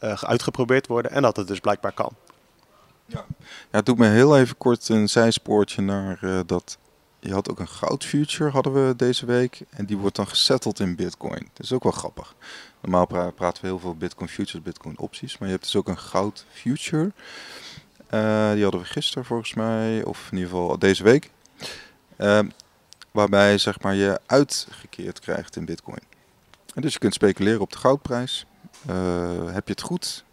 uh, 0.00 0.22
uitgeprobeerd 0.22 0.86
worden 0.86 1.10
en 1.10 1.22
dat 1.22 1.36
het 1.36 1.46
dus 1.46 1.60
blijkbaar 1.60 1.92
kan. 1.92 2.12
Ja. 3.06 3.24
ja, 3.38 3.46
het 3.70 3.86
doet 3.86 3.98
me 3.98 4.06
heel 4.06 4.38
even 4.38 4.56
kort 4.56 4.88
een 4.88 5.08
zijspoortje 5.08 5.82
naar 5.82 6.18
uh, 6.22 6.40
dat. 6.46 6.78
Je 7.26 7.32
had 7.32 7.50
ook 7.50 7.58
een 7.58 7.68
goud 7.68 8.04
future 8.04 8.50
hadden 8.50 8.86
we 8.86 8.96
deze 8.96 9.26
week 9.26 9.60
en 9.70 9.86
die 9.86 9.96
wordt 9.96 10.16
dan 10.16 10.28
gesetteld 10.28 10.80
in 10.80 10.96
Bitcoin. 10.96 11.48
Dat 11.52 11.64
is 11.64 11.72
ook 11.72 11.82
wel 11.82 11.92
grappig. 11.92 12.34
Normaal 12.80 13.06
pra 13.06 13.30
praten 13.30 13.62
we 13.62 13.68
heel 13.68 13.78
veel 13.78 13.94
Bitcoin 13.96 14.28
futures, 14.28 14.62
Bitcoin 14.62 14.98
opties, 14.98 15.38
maar 15.38 15.48
je 15.48 15.54
hebt 15.54 15.66
dus 15.66 15.76
ook 15.76 15.88
een 15.88 15.98
goud 15.98 16.44
future. 16.52 17.12
Uh, 18.10 18.52
die 18.52 18.62
hadden 18.62 18.80
we 18.80 18.86
gisteren 18.86 19.24
volgens 19.24 19.54
mij, 19.54 20.04
of 20.04 20.28
in 20.30 20.36
ieder 20.36 20.50
geval 20.50 20.78
deze 20.78 21.02
week. 21.02 21.30
Uh, 22.16 22.38
waarbij 23.10 23.58
zeg 23.58 23.80
maar, 23.80 23.94
je 23.94 24.20
uitgekeerd 24.26 25.20
krijgt 25.20 25.56
in 25.56 25.64
bitcoin. 25.64 26.02
En 26.74 26.82
dus 26.82 26.92
je 26.92 26.98
kunt 26.98 27.14
speculeren 27.14 27.60
op 27.60 27.72
de 27.72 27.78
goudprijs. 27.78 28.46
Uh, 28.90 29.52
heb 29.52 29.66
je 29.66 29.72
het 29.72 29.82
goed 29.82 30.24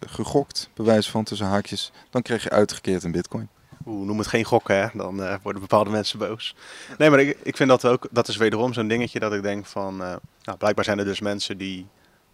gegokt, 0.00 0.70
bewijs 0.74 1.10
van 1.10 1.24
tussen 1.24 1.46
haakjes, 1.46 1.92
dan 2.10 2.22
krijg 2.22 2.42
je 2.42 2.50
uitgekeerd 2.50 3.04
in 3.04 3.12
bitcoin. 3.12 3.48
Oeh, 3.86 4.06
noem 4.06 4.18
het 4.18 4.26
geen 4.26 4.44
gokken, 4.44 4.76
hè? 4.76 4.86
dan 4.92 5.20
uh, 5.20 5.34
worden 5.42 5.62
bepaalde 5.62 5.90
mensen 5.90 6.18
boos. 6.18 6.54
Nee, 6.98 7.10
maar 7.10 7.20
ik, 7.20 7.38
ik 7.42 7.56
vind 7.56 7.68
dat 7.68 7.84
ook, 7.84 8.06
dat 8.10 8.28
is 8.28 8.36
wederom 8.36 8.72
zo'n 8.72 8.88
dingetje 8.88 9.20
dat 9.20 9.32
ik 9.32 9.42
denk 9.42 9.66
van, 9.66 9.96
nou, 9.96 10.58
blijkbaar 10.58 10.84
zijn 10.84 10.98
er 10.98 11.04
dus 11.04 11.20
mensen 11.20 11.58
die 11.58 11.86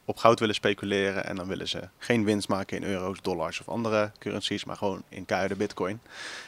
op 0.05 0.17
goud 0.17 0.41
willen 0.41 0.55
speculeren 0.55 1.27
en 1.27 1.37
dan 1.37 1.47
willen 1.47 1.69
ze 1.69 1.89
geen 1.99 2.25
winst 2.25 2.49
maken 2.49 2.77
in 2.77 2.85
euro's, 2.85 3.19
dollars 3.23 3.61
of 3.61 3.69
andere 3.69 4.11
currencies, 4.19 4.65
maar 4.65 4.77
gewoon 4.77 5.03
in 5.09 5.25
keiharde 5.25 5.57
bitcoin. 5.57 6.01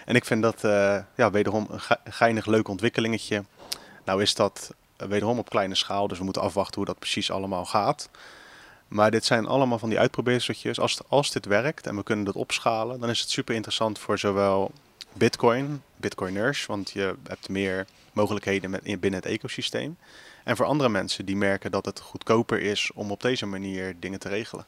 En 0.04 0.14
ik 0.14 0.24
vind 0.24 0.42
dat 0.42 0.64
uh, 0.64 0.98
ja, 1.16 1.30
wederom 1.30 1.66
een 1.70 1.80
geinig 2.12 2.46
leuk 2.46 2.68
ontwikkelingetje. 2.68 3.44
Nou 4.04 4.22
is 4.22 4.34
dat 4.34 4.74
wederom 4.96 5.38
op 5.38 5.50
kleine 5.50 5.74
schaal, 5.74 6.08
dus 6.08 6.18
we 6.18 6.24
moeten 6.24 6.42
afwachten 6.42 6.76
hoe 6.76 6.84
dat 6.84 6.98
precies 6.98 7.30
allemaal 7.30 7.64
gaat. 7.64 8.08
Maar 8.88 9.10
dit 9.10 9.24
zijn 9.24 9.46
allemaal 9.46 9.78
van 9.78 9.88
die 9.88 9.98
uitprobeerseltjes. 9.98 10.80
Als, 10.80 10.98
als 11.08 11.30
dit 11.30 11.46
werkt 11.46 11.86
en 11.86 11.96
we 11.96 12.02
kunnen 12.02 12.24
dat 12.24 12.34
opschalen, 12.34 13.00
dan 13.00 13.10
is 13.10 13.20
het 13.20 13.30
super 13.30 13.54
interessant 13.54 13.98
voor 13.98 14.18
zowel 14.18 14.72
Bitcoin, 15.18 15.82
Bitcoiners, 15.96 16.66
want 16.66 16.90
je 16.90 17.14
hebt 17.28 17.48
meer 17.48 17.86
mogelijkheden 18.12 18.70
met, 18.70 18.82
binnen 18.82 19.20
het 19.20 19.26
ecosysteem. 19.26 19.96
En 20.44 20.56
voor 20.56 20.66
andere 20.66 20.88
mensen 20.88 21.24
die 21.24 21.36
merken 21.36 21.70
dat 21.70 21.84
het 21.84 22.00
goedkoper 22.00 22.60
is 22.60 22.90
om 22.94 23.10
op 23.10 23.20
deze 23.20 23.46
manier 23.46 23.96
dingen 24.00 24.18
te 24.18 24.28
regelen. 24.28 24.64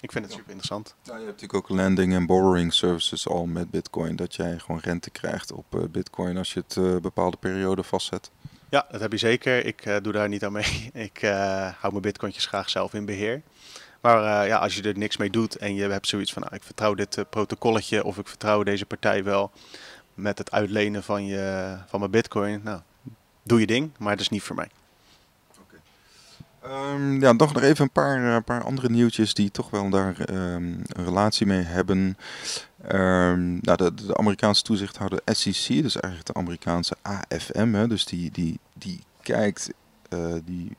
Ik 0.00 0.12
vind 0.12 0.24
het 0.24 0.34
super 0.34 0.50
interessant. 0.50 0.94
Ja, 1.02 1.12
je 1.12 1.24
hebt 1.24 1.40
natuurlijk 1.40 1.54
ook 1.54 1.76
lending 1.76 2.14
en 2.14 2.26
borrowing 2.26 2.72
services 2.72 3.28
al 3.28 3.46
met 3.46 3.70
Bitcoin. 3.70 4.16
Dat 4.16 4.34
jij 4.34 4.58
gewoon 4.58 4.80
rente 4.80 5.10
krijgt 5.10 5.52
op 5.52 5.74
uh, 5.74 5.82
Bitcoin 5.90 6.36
als 6.36 6.52
je 6.52 6.60
het 6.60 6.76
uh, 6.76 6.96
bepaalde 6.96 7.36
periode 7.36 7.82
vastzet. 7.82 8.30
Ja, 8.68 8.86
dat 8.90 9.00
heb 9.00 9.12
je 9.12 9.18
zeker. 9.18 9.66
Ik 9.66 9.86
uh, 9.86 9.96
doe 10.02 10.12
daar 10.12 10.28
niet 10.28 10.44
aan 10.44 10.52
mee. 10.52 10.90
Ik 11.08 11.20
hou 11.78 11.90
mijn 11.90 12.00
bitcointjes 12.00 12.46
graag 12.46 12.70
zelf 12.70 12.94
in 12.94 13.04
beheer. 13.04 13.42
Maar 14.04 14.46
ja, 14.46 14.56
als 14.56 14.76
je 14.76 14.82
er 14.82 14.98
niks 14.98 15.16
mee 15.16 15.30
doet 15.30 15.56
en 15.56 15.74
je 15.74 15.82
hebt 15.88 16.08
zoiets 16.08 16.32
van, 16.32 16.42
nou, 16.42 16.54
ik 16.54 16.62
vertrouw 16.62 16.94
dit 16.94 17.24
protocolletje 17.30 18.04
of 18.04 18.18
ik 18.18 18.28
vertrouw 18.28 18.62
deze 18.62 18.86
partij 18.86 19.24
wel 19.24 19.50
met 20.14 20.38
het 20.38 20.50
uitlenen 20.50 21.02
van, 21.02 21.26
je, 21.26 21.76
van 21.86 21.98
mijn 21.98 22.10
bitcoin. 22.10 22.60
Nou, 22.64 22.80
doe 23.42 23.60
je 23.60 23.66
ding, 23.66 23.90
maar 23.98 24.10
het 24.10 24.20
is 24.20 24.28
niet 24.28 24.42
voor 24.42 24.56
mij. 24.56 24.68
Um, 26.66 27.20
ja, 27.20 27.32
nog 27.32 27.60
even 27.60 27.84
een 27.84 27.90
paar, 27.90 28.42
paar 28.42 28.64
andere 28.64 28.88
nieuwtjes 28.88 29.34
die 29.34 29.50
toch 29.50 29.70
wel 29.70 29.90
daar 29.90 30.16
um, 30.30 30.82
een 30.86 31.04
relatie 31.04 31.46
mee 31.46 31.62
hebben. 31.62 32.16
Um, 32.92 33.58
nou, 33.60 33.76
de, 33.76 33.94
de, 33.94 34.16
Amerikaanse 34.16 34.62
toezichthouder 34.62 35.20
SEC, 35.24 35.82
dus 35.82 36.00
eigenlijk 36.00 36.26
de 36.26 36.34
Amerikaanse 36.34 36.96
AFM, 37.02 37.72
hè, 37.72 37.88
dus 37.88 38.04
die, 38.04 38.30
die, 38.30 38.58
die 38.74 39.00
kijkt, 39.22 39.70
die, 40.44 40.76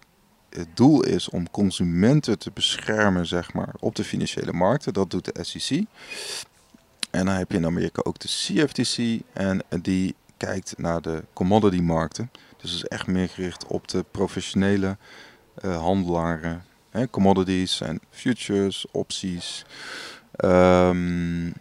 het 0.56 0.68
doel 0.74 1.04
is 1.04 1.30
om 1.30 1.50
consumenten 1.50 2.40
te 2.40 2.52
beschermen, 2.54 3.26
zeg 3.26 3.54
maar, 3.54 3.74
op 3.80 3.96
de 3.96 4.04
financiële 4.04 4.54
markten. 4.54 4.94
Dat 4.94 5.12
doet 5.12 5.36
de 5.36 5.44
SEC. 5.44 5.86
En 7.12 7.26
dan 7.26 7.36
heb 7.36 7.52
je 7.52 7.58
in 7.58 7.66
Amerika 7.66 8.02
ook 8.04 8.20
de 8.20 8.28
CFTC 8.28 9.22
en 9.34 9.64
die 9.82 10.16
kijkt 10.38 10.74
naar 10.78 11.02
de 11.02 11.24
commodity 11.34 11.82
markten. 11.82 12.32
Dus 12.62 12.74
is 12.74 12.86
echt 12.86 13.08
meer 13.08 13.30
gericht 13.30 13.66
op 13.68 13.88
de 13.88 14.06
professionele 14.12 14.98
uh, 15.66 15.78
handelaren, 15.78 16.66
hè, 16.90 17.10
commodities 17.10 17.82
en 17.82 18.00
futures, 18.10 18.86
opties. 18.92 19.66
Um, 20.38 21.54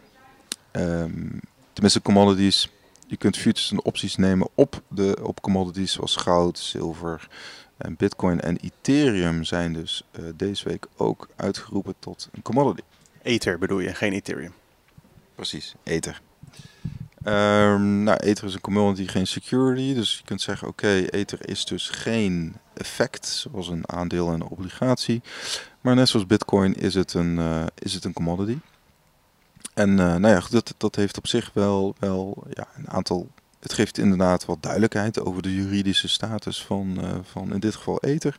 um, 0.73 1.41
tenminste, 1.73 2.03
commodities. 2.03 2.69
Je 3.07 3.17
kunt 3.17 3.37
futures 3.37 3.71
en 3.71 3.85
opties 3.85 4.17
nemen 4.17 4.49
op, 4.55 4.83
de, 4.89 5.19
op 5.23 5.41
commodities 5.41 5.93
zoals 5.93 6.17
goud, 6.17 6.59
zilver 6.59 7.29
en 7.77 7.97
bitcoin 7.97 8.41
en 8.41 8.57
ethereum 8.57 9.45
zijn 9.45 9.73
dus 9.73 10.05
uh, 10.21 10.29
deze 10.37 10.69
week 10.69 10.87
ook 10.97 11.29
uitgeroepen 11.37 11.95
tot 11.99 12.29
een 12.33 12.43
commodity. 12.43 12.83
Ether 13.23 13.59
bedoel 13.59 13.81
je, 13.81 13.95
geen 13.95 14.13
ethereum? 14.13 14.53
Precies, 15.35 15.75
Ether. 15.83 16.21
Um, 17.27 18.03
nou, 18.03 18.19
Ether 18.19 18.47
is 18.47 18.55
een 18.55 18.61
commodity, 18.61 19.11
geen 19.11 19.27
security. 19.27 19.95
Dus 19.95 20.17
je 20.17 20.25
kunt 20.25 20.41
zeggen, 20.41 20.69
oké, 20.69 20.87
okay, 20.87 21.05
Ether 21.05 21.49
is 21.49 21.65
dus 21.65 21.89
geen 21.89 22.57
effect, 22.75 23.27
zoals 23.27 23.69
een 23.69 23.89
aandeel 23.89 24.29
en 24.29 24.35
een 24.35 24.49
obligatie. 24.49 25.23
Maar 25.81 25.95
net 25.95 26.09
zoals 26.09 26.27
Bitcoin 26.27 26.75
is 26.75 26.95
het 26.95 27.15
een, 27.15 27.37
uh, 27.37 27.65
is 27.75 27.95
het 27.95 28.05
een 28.05 28.13
commodity. 28.13 28.59
En 29.75 29.91
uh, 29.91 29.97
nou 29.97 30.29
ja, 30.29 30.43
dat, 30.51 30.75
dat 30.77 30.97
heeft 30.97 31.19
op 31.19 31.27
zich 31.27 31.51
wel, 31.53 31.95
wel 31.99 32.45
ja, 32.51 32.67
een 32.77 32.91
aantal... 32.91 33.29
Het 33.65 33.73
geeft 33.73 33.99
inderdaad 33.99 34.45
wat 34.45 34.63
duidelijkheid 34.63 35.21
over 35.21 35.43
de 35.43 35.55
juridische 35.55 36.09
status 36.09 36.65
van, 36.65 36.99
uh, 37.05 37.11
van 37.23 37.53
in 37.53 37.61
dit 37.61 37.75
geval 37.75 37.99
Ether. 37.99 38.39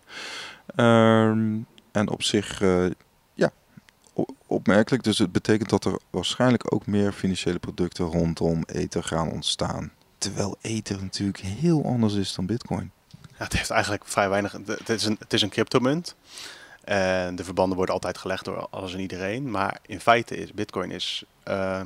Um, 0.76 1.66
en 1.92 2.10
op 2.10 2.24
zich, 2.24 2.60
ja, 3.34 3.52
opmerkelijk. 4.48 5.04
Dus 5.04 5.18
het 5.18 5.32
betekent 5.32 5.70
dat 5.70 5.86
er 5.86 6.00
waarschijnlijk 6.10 6.74
ook 6.74 6.86
meer 6.86 7.12
financiële 7.12 7.60
producten 7.60 8.06
rondom 8.06 8.64
Ether 8.66 9.04
gaan 9.04 9.32
ontstaan. 9.32 9.92
Terwijl 10.18 10.58
Ether 10.62 11.02
natuurlijk 11.02 11.40
heel 11.40 11.86
anders 11.86 12.14
is 12.14 12.36
dan 12.36 12.46
Bitcoin. 12.46 12.92
Ja, 13.20 13.44
het 13.44 13.54
heeft 13.54 13.70
eigenlijk 13.70 14.06
vrij 14.06 14.30
weinig. 14.30 14.52
Het 14.66 14.90
is 14.90 15.06
een, 15.06 15.16
het 15.20 15.34
is 15.34 15.42
een 15.42 15.50
cryptomunt. 15.50 16.16
En 16.84 17.36
de 17.36 17.44
verbanden 17.44 17.78
worden 17.78 17.96
altijd 17.96 18.18
gelegd 18.18 18.46
door 18.46 18.68
alles 18.70 18.94
en 18.94 19.00
iedereen. 19.00 19.52
Maar 19.52 19.80
in 19.86 20.00
feite 20.00 20.38
is 20.38 20.54
Bitcoin 20.54 20.92
is, 20.92 21.24
uh, 21.48 21.82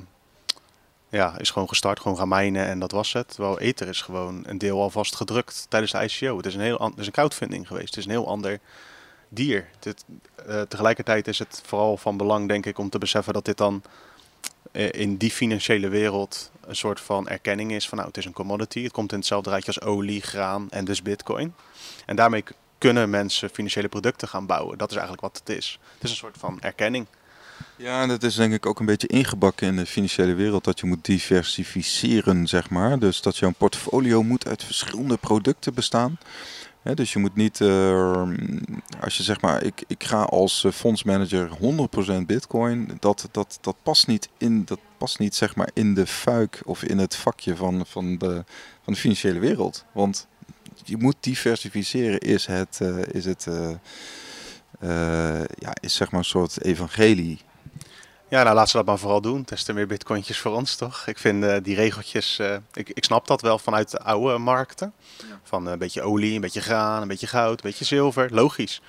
ja, 1.10 1.38
is 1.38 1.51
gewoon 1.51 1.68
gestart, 1.68 2.00
gewoon 2.00 2.18
gaan 2.18 2.28
mijnen 2.28 2.66
en 2.66 2.80
dat 2.80 2.92
was 2.92 3.13
het. 3.13 3.28
Terwijl 3.28 3.60
Ether 3.60 3.88
is 3.88 4.01
gewoon 4.01 4.44
een 4.48 4.58
deel 4.58 4.82
alvast 4.82 5.16
gedrukt 5.16 5.66
tijdens 5.70 5.92
de 5.92 6.04
ICO. 6.04 6.38
Het 6.38 6.46
is 6.46 6.56
een 6.56 6.62
heel 6.62 6.78
het 6.78 6.98
is 6.98 7.06
een 7.06 7.12
crowdfunding 7.12 7.68
geweest. 7.68 7.88
Het 7.88 7.98
is 7.98 8.06
een 8.06 8.12
heel 8.12 8.28
ander 8.28 8.60
dier. 9.30 9.70
Dit, 9.80 10.06
uh, 10.48 10.62
tegelijkertijd 10.62 11.28
is 11.28 11.39
het 11.39 11.62
vooral 11.66 11.98
van 11.98 12.18
belang, 12.18 12.48
denk 12.48 12.66
ik, 12.66 12.78
om 12.78 12.89
te 12.89 12.98
beseffen 12.98 13.34
dat 13.34 13.46
dit 13.46 13.58
dan 13.58 13.84
uh, 14.72 14.92
in 14.92 15.18
die 15.18 15.32
financiële 15.32 15.88
wereld 15.88 16.51
een 16.62 16.75
soort 16.75 17.00
van 17.00 17.28
erkenning 17.28 17.72
is 17.72 17.88
van 17.88 17.98
nou, 17.98 18.10
het 18.10 18.18
is 18.18 18.25
een 18.25 18.34
commodity. 18.34 18.84
Het 18.84 18.92
komt 18.92 19.12
in 19.12 19.18
hetzelfde 19.18 19.50
rijtje 19.50 19.74
als 19.74 19.82
olie, 19.82 20.22
graan 20.22 20.68
en 20.70 20.86
dus 20.86 21.01
bitcoin. 21.01 21.54
En 22.06 22.16
daarmee 22.16 22.44
kunnen 22.78 23.10
mensen 23.10 23.50
financiële 23.50 23.88
producten 23.88 24.28
gaan 24.28 24.46
bouwen. 24.46 24.78
Dat 24.78 24.89
is 24.89 24.96
eigenlijk 24.96 25.25
wat 25.25 25.38
het 25.46 25.58
is. 25.58 25.80
Het 25.94 26.04
is 26.04 26.10
een 26.10 26.16
soort 26.16 26.38
van 26.38 26.62
erkenning. 26.62 27.06
Ja, 27.75 28.08
dat 28.08 28.24
is 28.24 28.36
denk 28.36 28.54
ik 28.54 28.66
ook 28.66 28.80
een 28.80 28.86
beetje 28.86 29.08
ingebakken 29.08 29.68
in 29.68 29.75
de 29.75 29.86
financiële 29.86 30.34
wereld 30.34 30.63
dat 30.63 30.80
je 30.80 30.86
moet 30.86 31.06
diversificeren, 31.06 32.48
zeg 32.48 32.70
maar. 32.70 33.00
Dus 33.00 33.22
dat 33.22 33.38
jouw 33.38 33.54
portfolio 33.58 34.24
moet 34.24 34.48
uit 34.48 34.63
verschillende 34.63 35.18
producten 35.18 35.74
bestaan. 35.74 36.18
Dus 36.94 37.13
je 37.13 37.20
moet 37.20 37.36
niet, 37.36 37.60
uh, 37.60 38.30
als 39.00 39.18
je 39.18 39.24
zeg 39.24 39.42
maar, 39.42 39.63
ik, 39.63 39.84
ik 39.88 40.04
ga 40.04 40.24
als 40.24 40.63
uh, 40.63 40.72
fondsmanager 40.72 41.50
100% 42.22 42.25
bitcoin, 42.25 42.98
dat, 43.00 43.27
dat, 43.31 43.57
dat 43.62 43.75
past 43.83 44.07
niet 44.07 44.29
in, 44.38 44.66
dat 44.66 44.79
past 44.98 45.20
niet 45.20 45.36
zeg 45.36 45.55
maar 45.55 45.70
in 45.74 45.94
de 45.94 46.07
fuik 46.07 46.62
of 46.66 46.83
in 46.83 46.98
het 46.98 47.16
vakje 47.16 47.55
van, 47.55 47.86
van, 47.86 48.18
de, 48.18 48.44
van 48.83 48.94
de 48.94 49.00
financiële 49.00 49.40
wereld. 49.40 49.86
Want 49.92 50.27
je 50.83 50.98
moet 50.98 51.16
diversificeren 51.20 52.20
is 52.20 52.46
het, 52.46 52.79
uh, 52.81 52.98
is 53.12 53.25
het 53.25 53.48
ja, 55.60 55.74
is 55.81 55.96
zeg 55.96 56.12
maar 56.12 56.20
een 56.20 56.25
soort 56.25 56.64
evangelie. 56.64 57.40
Ja, 58.29 58.44
nou 58.44 58.55
laten 58.55 58.70
ze 58.70 58.77
dat 58.77 58.85
maar 58.85 58.98
vooral 58.98 59.22
doen. 59.22 59.44
Testen 59.44 59.75
meer 59.75 59.87
bitcointjes 59.87 60.39
voor 60.39 60.51
ons, 60.51 60.75
toch? 60.75 61.07
Ik 61.07 61.18
vind 61.18 61.44
uh, 61.44 61.55
die 61.63 61.75
regeltjes, 61.75 62.39
uh, 62.39 62.55
ik, 62.74 62.89
ik 62.89 63.03
snap 63.03 63.27
dat 63.27 63.42
wel 63.42 63.59
vanuit 63.59 63.92
de 63.92 64.00
oude 64.00 64.37
markten. 64.37 64.94
Ja. 65.18 65.39
Van 65.44 65.65
een 65.65 65.77
beetje 65.77 66.01
olie, 66.01 66.35
een 66.35 66.42
beetje 66.42 66.61
graan, 66.61 67.01
een 67.01 67.07
beetje 67.07 67.27
goud, 67.27 67.51
een 67.63 67.70
beetje 67.70 67.85
zilver. 67.85 68.33
Logisch. 68.33 68.81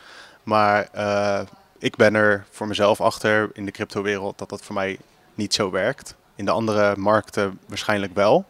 Maar 0.43 0.89
uh, 0.95 1.41
ik 1.79 1.97
ben 1.97 2.15
er 2.15 2.47
voor 2.51 2.67
mezelf 2.67 3.01
achter 3.01 3.51
in 3.53 3.65
de 3.65 3.71
cryptowereld 3.71 4.39
dat 4.39 4.49
dat 4.49 4.63
voor 4.63 4.75
mij 4.75 4.99
niet 5.35 5.55
zo 5.55 5.71
werkt. 5.71 6.15
In 6.35 6.45
de 6.45 6.51
andere 6.51 6.97
markten 6.97 7.59
waarschijnlijk 7.67 8.15
wel. 8.15 8.45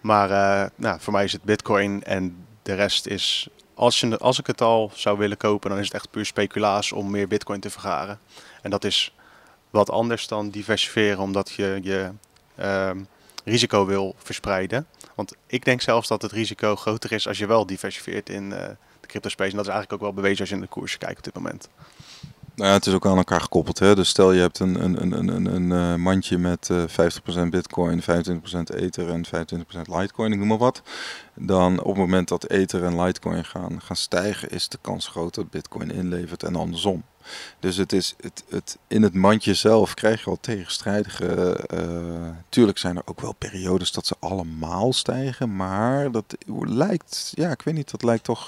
Maar 0.00 0.28
nou, 0.74 1.00
voor 1.00 1.12
mij 1.12 1.24
is 1.24 1.32
het 1.32 1.42
bitcoin 1.42 2.04
en 2.04 2.46
de 2.62 2.74
rest 2.74 3.06
is... 3.06 3.48
Als, 3.74 4.00
je, 4.00 4.18
als 4.18 4.38
ik 4.38 4.46
het 4.46 4.60
al 4.60 4.90
zou 4.94 5.18
willen 5.18 5.36
kopen, 5.36 5.70
dan 5.70 5.78
is 5.78 5.84
het 5.84 5.94
echt 5.94 6.10
puur 6.10 6.26
speculaas 6.26 6.92
om 6.92 7.10
meer 7.10 7.28
bitcoin 7.28 7.60
te 7.60 7.70
vergaren. 7.70 8.18
En 8.62 8.70
dat 8.70 8.84
is 8.84 9.14
wat 9.70 9.90
anders 9.90 10.28
dan 10.28 10.50
diversifieren, 10.50 11.18
omdat 11.18 11.50
je 11.50 11.78
je 11.82 12.10
um, 12.64 13.06
risico 13.44 13.86
wil 13.86 14.14
verspreiden. 14.18 14.86
Want 15.14 15.34
ik 15.46 15.64
denk 15.64 15.80
zelfs 15.80 16.08
dat 16.08 16.22
het 16.22 16.32
risico 16.32 16.76
groter 16.76 17.12
is 17.12 17.28
als 17.28 17.38
je 17.38 17.46
wel 17.46 17.66
diversifieert 17.66 18.28
in 18.28 18.44
uh, 18.44 18.58
de 19.00 19.06
crypto 19.06 19.28
space. 19.28 19.50
En 19.50 19.56
dat 19.56 19.66
is 19.66 19.72
eigenlijk 19.72 20.02
ook 20.02 20.08
wel 20.08 20.22
bewezen 20.22 20.40
als 20.40 20.48
je 20.48 20.54
in 20.54 20.60
de 20.60 20.66
koers 20.66 20.98
kijkt 20.98 21.18
op 21.18 21.24
dit 21.24 21.34
moment. 21.34 21.68
Nou 22.60 22.72
het 22.72 22.86
is 22.86 22.94
ook 22.94 23.06
aan 23.06 23.16
elkaar 23.16 23.40
gekoppeld. 23.40 23.78
Hè? 23.78 23.94
Dus 23.94 24.08
stel 24.08 24.32
je 24.32 24.40
hebt 24.40 24.58
een, 24.58 24.84
een, 24.84 25.02
een, 25.02 25.28
een, 25.28 25.54
een, 25.54 25.70
uh, 25.70 25.94
mandje 25.94 26.38
met 26.38 26.68
uh, 26.72 26.82
50% 27.44 27.48
bitcoin, 27.48 28.02
25% 28.02 28.04
ether 28.74 29.08
en 29.10 29.26
25% 29.26 29.30
litecoin, 29.84 30.32
ik 30.32 30.38
noem 30.38 30.48
maar 30.48 30.58
wat. 30.58 30.82
Dan 31.34 31.80
op 31.80 31.86
het 31.86 31.96
moment 31.96 32.28
dat 32.28 32.44
ether 32.44 32.84
en 32.84 33.02
litecoin 33.02 33.44
gaan, 33.44 33.80
gaan 33.82 33.96
stijgen, 33.96 34.50
is 34.50 34.68
de 34.68 34.78
kans 34.80 35.08
groot 35.08 35.34
dat 35.34 35.50
bitcoin 35.50 35.90
inlevert 35.90 36.42
en 36.42 36.56
andersom. 36.56 37.02
Dus 37.58 37.76
het 37.76 37.92
is 37.92 38.14
het, 38.20 38.44
het, 38.48 38.78
in 38.88 39.02
het 39.02 39.14
mandje 39.14 39.54
zelf 39.54 39.94
krijg 39.94 40.24
je 40.24 40.30
al 40.30 40.38
tegenstrijdige. 40.40 41.58
Uh, 41.74 42.28
tuurlijk 42.48 42.78
zijn 42.78 42.96
er 42.96 43.02
ook 43.04 43.20
wel 43.20 43.34
periodes 43.34 43.92
dat 43.92 44.06
ze 44.06 44.14
allemaal 44.18 44.92
stijgen. 44.92 45.56
Maar 45.56 46.10
dat 46.10 46.36
lijkt, 46.64 47.32
ja, 47.34 47.50
ik 47.50 47.62
weet 47.62 47.74
niet, 47.74 47.90
dat 47.90 48.02
lijkt 48.02 48.24
toch 48.24 48.44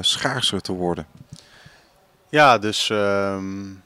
schaarser 0.00 0.60
te 0.60 0.72
worden. 0.72 1.06
Ja, 2.36 2.58
dus. 2.58 2.88
Um, 2.88 3.82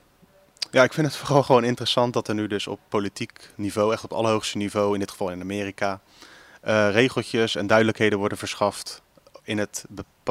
ja, 0.70 0.82
ik 0.82 0.92
vind 0.92 1.06
het 1.06 1.16
vooral 1.20 1.42
gewoon 1.42 1.64
interessant 1.64 2.12
dat 2.12 2.28
er 2.28 2.34
nu 2.34 2.46
dus 2.46 2.66
op 2.66 2.80
politiek 2.88 3.50
niveau, 3.54 3.92
echt 3.92 4.04
op 4.04 4.12
allerhoogste 4.12 4.56
niveau, 4.56 4.94
in 4.94 5.00
dit 5.00 5.10
geval 5.10 5.30
in 5.30 5.40
Amerika, 5.40 6.00
regeltjes 6.90 7.56
en 7.56 7.66
duidelijkheden 7.66 8.18
worden 8.18 8.38
verschaft 8.38 9.02
in, 9.42 9.58
het, 9.58 9.84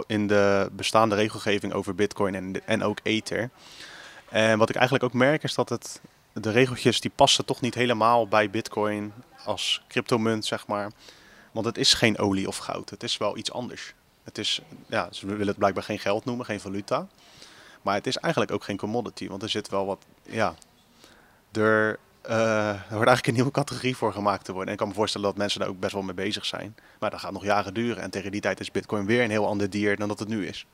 in 0.08 0.27
de 0.27 0.69
bestaande 0.71 1.15
regelgeving 1.15 1.73
over 1.73 1.95
Bitcoin 1.95 2.36
en, 2.36 2.65
en 2.65 2.84
ook 2.84 2.99
Ether. 3.03 3.49
En 4.29 4.58
wat 4.58 4.69
ik 4.69 4.75
eigenlijk 4.75 5.05
ook 5.05 5.13
merk 5.13 5.43
is 5.43 5.53
dat 5.53 5.69
het, 5.69 6.01
de 6.34 6.51
regeltjes 6.51 7.01
die 7.01 7.12
passen 7.15 7.45
toch 7.45 7.62
niet 7.62 7.75
helemaal 7.75 8.27
bij 8.27 8.49
Bitcoin 8.49 9.13
als 9.45 9.82
cryptomunt, 9.88 10.45
zeg 10.45 10.67
maar. 10.67 10.91
Want 11.51 11.65
het 11.65 11.77
is 11.77 11.93
geen 11.93 12.17
olie 12.17 12.47
of 12.47 12.58
goud. 12.58 12.89
Het 12.89 13.03
is 13.03 13.17
wel 13.17 13.38
iets 13.38 13.51
anders. 13.51 13.93
Het 14.23 14.38
is, 14.38 14.62
ja, 14.88 15.08
ze 15.12 15.25
willen 15.25 15.47
het 15.47 15.58
blijkbaar 15.58 15.84
geen 15.84 15.99
geld 15.99 16.25
noemen, 16.25 16.45
geen 16.45 16.60
valuta. 16.60 17.08
Maar 17.81 17.95
het 17.95 18.07
is 18.07 18.17
eigenlijk 18.17 18.53
ook 18.53 18.63
geen 18.63 18.77
commodity, 18.77 19.27
want 19.27 19.43
er 19.43 19.49
zit 19.49 19.69
wel 19.69 19.85
wat, 19.85 20.05
ja, 20.23 20.53
er 21.51 21.99
uh, 22.29 22.69
er 22.69 22.75
wordt 22.75 23.07
eigenlijk 23.07 23.27
een 23.27 23.33
nieuwe 23.33 23.51
categorie 23.51 23.95
voor 23.95 24.13
gemaakt 24.13 24.45
te 24.45 24.51
worden. 24.51 24.67
En 24.67 24.73
ik 24.73 24.79
kan 24.79 24.87
me 24.87 24.93
voorstellen 24.93 25.27
dat 25.27 25.37
mensen 25.37 25.59
daar 25.59 25.69
ook 25.69 25.79
best 25.79 25.93
wel 25.93 26.01
mee 26.01 26.13
bezig 26.13 26.45
zijn. 26.45 26.75
Maar 26.99 27.09
dat 27.09 27.19
gaat 27.19 27.31
nog 27.31 27.43
jaren 27.43 27.73
duren. 27.73 28.03
En 28.03 28.09
tegen 28.09 28.31
die 28.31 28.41
tijd 28.41 28.59
is 28.59 28.71
Bitcoin 28.71 29.05
weer 29.05 29.23
een 29.23 29.29
heel 29.29 29.47
ander 29.47 29.69
dier 29.69 29.97
dan 29.97 30.07
dat 30.07 30.19
het 30.19 30.27
nu 30.27 30.47
is. 30.47 30.65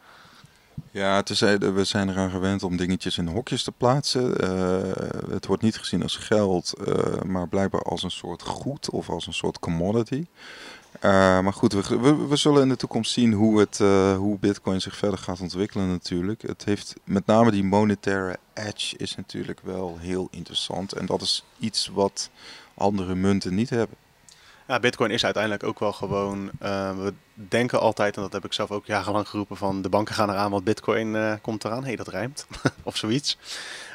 Ja, 0.91 1.23
we 1.23 1.83
zijn 1.83 2.09
eraan 2.09 2.29
gewend 2.29 2.63
om 2.63 2.77
dingetjes 2.77 3.17
in 3.17 3.27
hokjes 3.27 3.63
te 3.63 3.71
plaatsen. 3.71 4.43
Uh, 4.43 5.31
het 5.31 5.45
wordt 5.45 5.61
niet 5.61 5.77
gezien 5.77 6.03
als 6.03 6.17
geld, 6.17 6.73
uh, 6.87 7.21
maar 7.21 7.47
blijkbaar 7.47 7.81
als 7.81 8.03
een 8.03 8.11
soort 8.11 8.41
goed 8.41 8.89
of 8.89 9.09
als 9.09 9.27
een 9.27 9.33
soort 9.33 9.59
commodity. 9.59 10.25
Uh, 10.95 11.01
maar 11.39 11.53
goed, 11.53 11.73
we, 11.73 12.27
we, 12.27 12.35
zullen 12.35 12.61
in 12.61 12.69
de 12.69 12.75
toekomst 12.75 13.11
zien 13.11 13.33
hoe, 13.33 13.59
het, 13.59 13.79
uh, 13.79 14.17
hoe 14.17 14.39
Bitcoin 14.39 14.81
zich 14.81 14.95
verder 14.95 15.19
gaat 15.19 15.39
ontwikkelen 15.39 15.89
natuurlijk. 15.89 16.41
Het 16.41 16.65
heeft 16.65 16.93
met 17.03 17.25
name 17.25 17.51
die 17.51 17.63
monetaire 17.63 18.37
edge 18.53 18.97
is 18.97 19.15
natuurlijk 19.15 19.59
wel 19.63 19.97
heel 19.99 20.27
interessant. 20.31 20.93
En 20.93 21.05
dat 21.05 21.21
is 21.21 21.45
iets 21.59 21.87
wat 21.93 22.29
andere 22.73 23.15
munten 23.15 23.55
niet 23.55 23.69
hebben. 23.69 23.97
Ja, 24.67 24.79
Bitcoin 24.79 25.11
is 25.11 25.23
uiteindelijk 25.23 25.63
ook 25.63 25.79
wel 25.79 25.93
gewoon. 25.93 26.49
Uh, 26.63 26.97
we 26.97 27.13
denken 27.33 27.79
altijd, 27.79 28.15
en 28.15 28.21
dat 28.21 28.33
heb 28.33 28.45
ik 28.45 28.53
zelf 28.53 28.71
ook 28.71 28.85
jarenlang 28.85 29.27
geroepen: 29.27 29.57
van 29.57 29.81
de 29.81 29.89
banken 29.89 30.15
gaan 30.15 30.29
eraan, 30.29 30.51
want 30.51 30.63
Bitcoin 30.63 31.39
komt 31.41 31.65
eraan. 31.65 31.81
Hé, 31.81 31.87
hey, 31.87 31.95
dat 31.95 32.07
rijmt. 32.07 32.47
of 32.83 32.97
zoiets. 32.97 33.37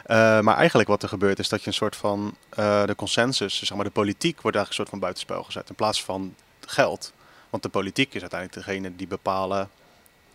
Maar 0.06 0.56
eigenlijk 0.56 0.88
wat 0.88 1.02
er 1.02 1.08
gebeurt 1.08 1.38
is 1.38 1.48
dat 1.48 1.60
je 1.60 1.66
een 1.66 1.72
soort 1.72 1.96
van 1.96 2.34
de 2.56 2.94
consensus, 2.96 3.58
zeg 3.58 3.76
maar 3.76 3.84
de 3.84 3.90
politiek, 3.90 4.40
wordt 4.40 4.56
eigenlijk 4.56 4.68
een 4.68 4.74
soort 4.74 4.88
van 4.88 4.98
buitenspel 4.98 5.42
gezet 5.42 5.68
in 5.68 5.74
plaats 5.74 6.04
van 6.04 6.34
geld. 6.70 7.12
Want 7.50 7.62
de 7.62 7.68
politiek 7.68 8.14
is 8.14 8.20
uiteindelijk 8.20 8.66
degene 8.66 8.96
die 8.96 9.06
bepalen 9.06 9.68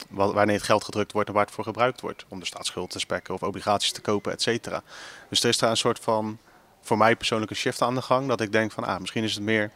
wanneer 0.10 0.56
het 0.56 0.64
geld 0.64 0.84
gedrukt 0.84 1.12
wordt 1.12 1.28
en 1.28 1.36
waar 1.36 1.46
het 1.46 1.54
voor 1.54 1.64
gebruikt 1.64 2.02
wordt. 2.02 2.26
Om 2.28 2.40
de 2.40 2.46
staatsschuld 2.46 2.90
te 2.90 3.00
spekken 3.00 3.34
of 3.34 3.44
obligaties 3.44 3.92
te 3.92 4.02
kopen, 4.02 4.32
et 4.32 4.42
cetera. 4.42 4.84
Dus 5.30 5.44
er 5.44 5.50
is 5.50 5.58
daar 5.58 5.70
een 5.70 5.78
soort 5.78 6.00
van, 6.00 6.38
voor 6.82 6.98
mij 6.98 7.16
persoonlijk 7.16 7.52
een 7.52 7.58
shift 7.58 7.82
aan 7.82 7.96
de 7.96 8.02
gang. 8.02 8.28
Dat 8.28 8.42
ik 8.42 8.52
denk 8.52 8.72
van, 8.72 8.84
ah, 8.84 9.00
misschien 9.00 9.24
is 9.24 9.34
het 9.34 9.44
meer 9.44 9.72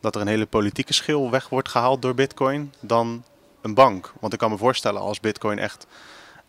dat 0.00 0.14
er 0.14 0.20
een 0.20 0.26
hele 0.26 0.46
politieke 0.46 0.92
schil 0.92 1.30
weg 1.30 1.48
wordt 1.48 1.68
gehaald 1.68 2.02
door 2.02 2.14
bitcoin 2.14 2.74
dan 2.80 3.24
een 3.62 3.74
bank. 3.74 4.12
Want 4.20 4.32
ik 4.32 4.38
kan 4.38 4.50
me 4.50 4.56
voorstellen 4.56 5.00
als 5.00 5.20
bitcoin 5.20 5.58
echt 5.58 5.86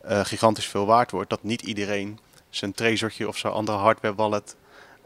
uh, 0.06 0.26
gigantisch 0.26 0.68
veel 0.68 0.86
waard 0.86 1.12
wordt, 1.12 1.30
dat 1.30 1.44
niet 1.44 1.62
iedereen 1.62 2.20
zijn 2.50 2.74
trezortje 2.74 3.28
of 3.28 3.38
zijn 3.38 3.54
andere 3.54 3.78
hardware 3.78 4.16
wallet 4.16 4.56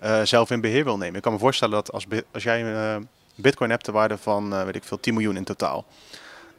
uh, 0.03 0.21
zelf 0.21 0.51
in 0.51 0.61
beheer 0.61 0.83
wil 0.83 0.97
nemen. 0.97 1.15
Ik 1.15 1.21
kan 1.21 1.33
me 1.33 1.39
voorstellen 1.39 1.73
dat 1.73 1.91
als, 1.91 2.05
als 2.31 2.43
jij 2.43 2.63
uh, 2.63 3.01
bitcoin 3.35 3.69
hebt 3.69 3.85
de 3.85 3.91
waarde 3.91 4.17
van, 4.17 4.65
weet 4.65 4.75
ik 4.75 4.83
veel, 4.83 4.99
10 4.99 5.13
miljoen 5.13 5.37
in 5.37 5.43
totaal 5.43 5.85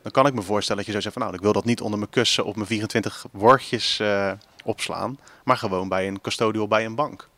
dan 0.02 0.12
kan 0.12 0.26
ik 0.26 0.34
me 0.34 0.42
voorstellen 0.42 0.76
dat 0.76 0.86
je 0.86 1.00
zou 1.00 1.02
zeggen 1.02 1.22
van 1.22 1.22
nou, 1.22 1.34
ik 1.34 1.42
wil 1.42 1.52
dat 1.52 1.64
niet 1.64 1.80
onder 1.80 1.98
mijn 1.98 2.10
kussen 2.10 2.44
op 2.44 2.54
mijn 2.54 2.66
24 2.66 3.26
wortjes 3.30 3.98
uh, 4.00 4.32
opslaan, 4.64 5.18
maar 5.44 5.56
gewoon 5.56 5.88
bij 5.88 6.08
een 6.08 6.20
custodial 6.20 6.68
bij 6.68 6.84
een 6.84 6.94
bank. 6.94 7.28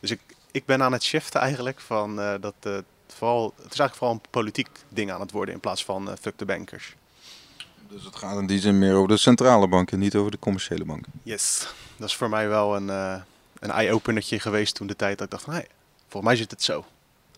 Dus 0.00 0.10
ik, 0.10 0.20
ik 0.50 0.64
ben 0.64 0.82
aan 0.82 0.92
het 0.92 1.02
shiften 1.02 1.40
eigenlijk 1.40 1.80
van 1.80 2.18
uh, 2.18 2.34
dat 2.40 2.54
uh, 2.66 2.78
vooral, 3.06 3.44
het 3.44 3.72
is 3.72 3.78
eigenlijk 3.78 3.94
vooral 3.94 4.14
een 4.14 4.30
politiek 4.30 4.68
ding 4.88 5.10
aan 5.10 5.20
het 5.20 5.30
worden 5.30 5.54
in 5.54 5.60
plaats 5.60 5.84
van 5.84 6.16
fuck 6.20 6.38
de 6.38 6.44
bankers. 6.44 6.94
Dus 7.88 8.04
het 8.04 8.16
gaat 8.16 8.38
in 8.38 8.46
die 8.46 8.60
zin 8.60 8.78
meer 8.78 8.94
over 8.94 9.08
de 9.08 9.16
centrale 9.16 9.68
banken, 9.68 9.98
niet 9.98 10.14
over 10.14 10.30
de 10.30 10.38
commerciële 10.38 10.84
banken. 10.84 11.12
Yes, 11.22 11.66
dat 11.96 12.08
is 12.08 12.16
voor 12.16 12.28
mij 12.28 12.48
wel 12.48 12.76
een, 12.76 12.88
een 13.58 13.70
eye-openertje 13.70 14.40
geweest 14.40 14.74
toen 14.74 14.86
de 14.86 14.96
tijd 14.96 15.18
dat 15.18 15.26
ik 15.26 15.32
dacht 15.32 15.44
van 15.44 15.52
hé, 15.52 15.58
hey, 15.58 15.68
volgens 16.00 16.32
mij 16.32 16.36
zit 16.36 16.50
het 16.50 16.62
zo. 16.62 16.84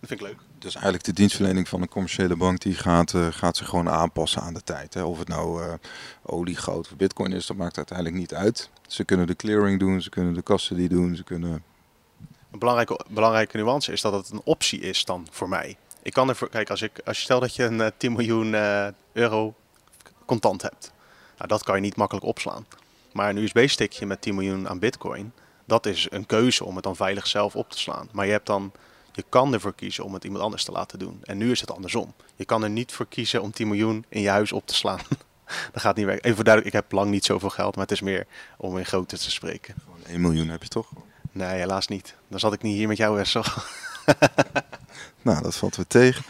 Dat 0.01 0.09
vind 0.09 0.21
ik 0.21 0.27
leuk. 0.27 0.52
Dus 0.63 0.75
eigenlijk 0.75 1.05
de 1.05 1.13
dienstverlening 1.13 1.69
van 1.69 1.83
een 1.83 1.89
commerciële 1.89 2.37
bank 2.37 2.61
die 2.61 2.75
gaat, 2.75 3.13
uh, 3.13 3.27
gaat 3.31 3.57
zich 3.57 3.69
gewoon 3.69 3.89
aanpassen 3.89 4.43
aan 4.43 4.55
de 4.55 4.63
tijd. 4.63 4.95
Hè. 4.95 5.03
Of 5.03 5.19
het 5.19 5.29
nou 5.29 5.63
uh, 5.63 5.73
olie, 6.23 6.57
goud 6.57 6.91
of 6.91 6.97
bitcoin 6.97 7.33
is, 7.33 7.47
dat 7.47 7.57
maakt 7.57 7.77
uiteindelijk 7.77 8.17
niet 8.17 8.35
uit. 8.35 8.71
Ze 8.87 9.05
kunnen 9.05 9.27
de 9.27 9.37
clearing 9.37 9.79
doen, 9.79 10.03
ze 10.03 10.11
kunnen 10.11 10.35
de 10.35 10.43
custody 10.43 10.89
doen, 10.89 11.17
ze 11.17 11.25
kunnen... 11.25 11.65
Een 12.51 12.59
belangrijke, 12.59 13.05
belangrijke 13.09 13.57
nuance 13.57 13.93
is 13.93 14.01
dat 14.01 14.13
het 14.13 14.31
een 14.31 14.41
optie 14.45 14.81
is 14.81 15.05
dan 15.05 15.27
voor 15.31 15.49
mij. 15.49 15.77
Ik 16.03 16.13
kan 16.13 16.29
ervoor, 16.29 16.49
kijk, 16.49 16.71
als, 16.71 16.83
ik, 16.83 17.01
als 17.05 17.17
je 17.17 17.23
stel 17.23 17.41
dat 17.41 17.55
je 17.55 17.65
een 17.65 17.79
uh, 17.79 17.87
10 17.97 18.13
miljoen 18.13 18.55
euro 19.13 19.55
contant 20.25 20.63
hebt. 20.63 20.93
Nou, 21.37 21.49
dat 21.49 21.63
kan 21.63 21.75
je 21.75 21.81
niet 21.81 21.97
makkelijk 21.97 22.27
opslaan. 22.27 22.67
Maar 23.13 23.31
een 23.31 23.37
USB-stickje 23.37 24.07
met 24.07 24.21
10 24.21 24.35
miljoen 24.35 24.69
aan 24.69 24.79
bitcoin, 24.79 25.33
dat 25.65 25.87
is 25.87 26.07
een 26.11 26.27
keuze 26.27 26.65
om 26.65 26.75
het 26.75 26.85
dan 26.85 26.97
veilig 26.97 27.27
zelf 27.27 27.57
op 27.57 27.71
te 27.71 27.79
slaan. 27.79 28.09
Maar 28.13 28.27
je 28.27 28.33
hebt 28.33 28.47
dan 28.47 28.73
je 29.13 29.25
kan 29.29 29.53
ervoor 29.53 29.75
kiezen 29.75 30.05
om 30.05 30.15
het 30.15 30.25
iemand 30.25 30.45
anders 30.45 30.65
te 30.65 30.73
laten 30.73 30.99
doen. 30.99 31.21
En 31.23 31.39
nu 31.39 31.51
is 31.51 31.61
het 31.61 31.71
andersom. 31.71 32.15
Je 32.37 32.45
kan 32.45 32.63
er 32.63 32.71
niet 32.71 32.93
voor 32.93 33.07
kiezen 33.07 33.43
om 33.43 33.53
10 33.53 33.69
miljoen 33.69 34.05
in 34.09 34.21
je 34.21 34.29
huis 34.29 34.53
op 34.53 34.67
te 34.67 34.75
slaan. 34.75 35.01
dat 35.73 35.83
gaat 35.83 35.97
niet 35.97 36.05
werken. 36.05 36.25
Even 36.25 36.37
voor 36.37 36.45
duidelijk, 36.45 36.75
ik 36.75 36.81
heb 36.83 36.93
lang 36.93 37.11
niet 37.11 37.25
zoveel 37.25 37.51
geld, 37.51 37.75
maar 37.75 37.85
het 37.85 37.93
is 37.93 38.01
meer 38.01 38.27
om 38.57 38.79
in 38.79 38.87
grootte 38.87 39.19
te 39.19 39.31
spreken. 39.31 39.75
Gewoon 39.85 40.05
1 40.07 40.21
miljoen 40.21 40.49
heb 40.49 40.63
je 40.63 40.69
toch? 40.69 40.89
Nee, 41.33 41.59
helaas 41.59 41.87
niet. 41.87 42.15
Dan 42.29 42.41
zat 42.41 42.53
ik 42.53 42.63
niet 42.63 42.77
hier 42.77 42.89
met 42.89 42.97
jou, 42.97 43.17
Wessel. 43.17 43.45
nou, 45.23 45.43
dat 45.43 45.57
valt 45.57 45.77
weer 45.77 45.87
tegen. 45.87 46.25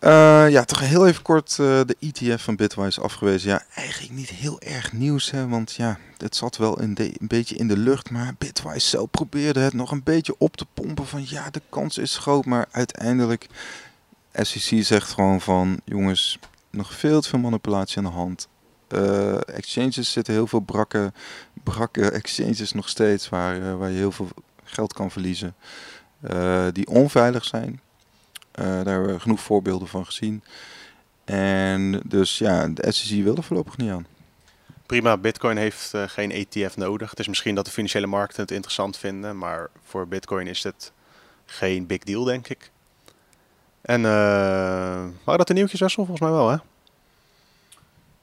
Uh, 0.00 0.50
ja, 0.50 0.64
toch 0.64 0.80
heel 0.80 1.06
even 1.06 1.22
kort 1.22 1.56
uh, 1.60 1.80
de 1.86 1.96
ETF 2.00 2.42
van 2.42 2.56
Bitwise 2.56 3.00
afgewezen. 3.00 3.50
Ja, 3.50 3.62
eigenlijk 3.74 4.12
niet 4.12 4.28
heel 4.28 4.60
erg 4.60 4.92
nieuws, 4.92 5.30
hè, 5.30 5.48
want 5.48 5.74
ja, 5.74 5.98
het 6.16 6.36
zat 6.36 6.56
wel 6.56 6.80
een 6.80 6.96
beetje 7.20 7.56
in 7.56 7.68
de 7.68 7.76
lucht. 7.76 8.10
Maar 8.10 8.34
Bitwise 8.38 8.88
zelf 8.88 9.10
probeerde 9.10 9.60
het 9.60 9.72
nog 9.72 9.90
een 9.90 10.02
beetje 10.02 10.34
op 10.38 10.56
te 10.56 10.66
pompen 10.74 11.06
van 11.06 11.24
ja, 11.28 11.50
de 11.50 11.62
kans 11.68 11.98
is 11.98 12.16
groot. 12.16 12.44
Maar 12.44 12.66
uiteindelijk, 12.70 13.46
SEC 14.32 14.84
zegt 14.84 15.12
gewoon 15.12 15.40
van 15.40 15.80
jongens, 15.84 16.38
nog 16.70 16.94
veel 16.94 17.20
te 17.20 17.28
veel 17.28 17.38
manipulatie 17.38 17.98
aan 17.98 18.04
de 18.04 18.10
hand. 18.10 18.48
Uh, 18.88 19.48
exchanges 19.48 20.12
zitten 20.12 20.34
heel 20.34 20.46
veel 20.46 20.60
brakke, 20.60 21.12
brakke 21.62 22.10
exchanges 22.10 22.72
nog 22.72 22.88
steeds 22.88 23.28
waar, 23.28 23.78
waar 23.78 23.90
je 23.90 23.96
heel 23.96 24.12
veel 24.12 24.28
geld 24.64 24.92
kan 24.92 25.10
verliezen. 25.10 25.54
die 26.72 26.86
onveilig 26.88 27.44
zijn. 27.44 27.80
Uh, 28.58 28.64
daar 28.64 28.94
hebben 28.94 29.14
we 29.14 29.20
genoeg 29.20 29.40
voorbeelden 29.40 29.88
van 29.88 30.04
gezien. 30.04 30.42
En 31.24 32.00
dus 32.04 32.38
ja, 32.38 32.68
de 32.68 32.92
SEC 32.92 33.22
wil 33.22 33.36
er 33.36 33.42
voorlopig 33.42 33.76
niet 33.76 33.90
aan. 33.90 34.06
Prima, 34.86 35.16
Bitcoin 35.16 35.56
heeft 35.56 35.94
uh, 35.94 36.02
geen 36.06 36.30
ETF 36.30 36.76
nodig. 36.76 37.10
Het 37.10 37.18
is 37.18 37.28
misschien 37.28 37.54
dat 37.54 37.64
de 37.64 37.70
financiële 37.70 38.06
markten 38.06 38.42
het 38.42 38.50
interessant 38.50 38.96
vinden, 38.96 39.38
maar 39.38 39.68
voor 39.84 40.08
Bitcoin 40.08 40.46
is 40.46 40.62
het 40.62 40.92
geen 41.46 41.86
big 41.86 41.98
deal, 41.98 42.24
denk 42.24 42.48
ik. 42.48 42.70
En 43.80 44.00
uh, 44.00 44.06
waren 45.24 45.38
dat 45.38 45.46
de 45.46 45.54
nieuwtjes, 45.54 45.80
Wessel? 45.80 46.04
Volgens 46.04 46.28
mij 46.28 46.38
wel, 46.38 46.50
hè? 46.50 46.56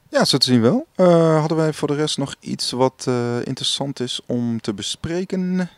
Ja, 0.10 0.26
zo 0.26 0.38
te 0.38 0.46
zien 0.46 0.62
wel. 0.62 0.88
Uh, 0.96 1.40
hadden 1.40 1.58
wij 1.58 1.74
voor 1.74 1.88
de 1.88 1.96
rest 1.96 2.18
nog 2.18 2.36
iets 2.40 2.72
wat 2.72 3.08
interessant 3.44 4.00
is 4.00 4.22
om 4.26 4.62
te 4.62 4.74
bespreken? 4.74 5.70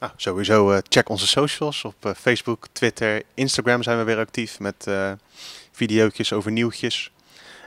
Nou, 0.00 0.12
sowieso 0.16 0.72
uh, 0.72 0.78
check 0.88 1.08
onze 1.08 1.26
socials 1.26 1.84
op 1.84 1.94
uh, 2.06 2.12
Facebook, 2.16 2.66
Twitter, 2.72 3.22
Instagram 3.34 3.82
zijn 3.82 3.98
we 3.98 4.04
weer 4.04 4.18
actief 4.18 4.60
met 4.60 4.86
uh, 4.88 5.12
video's 5.72 6.32
over 6.32 6.52
nieuwtjes. 6.52 7.12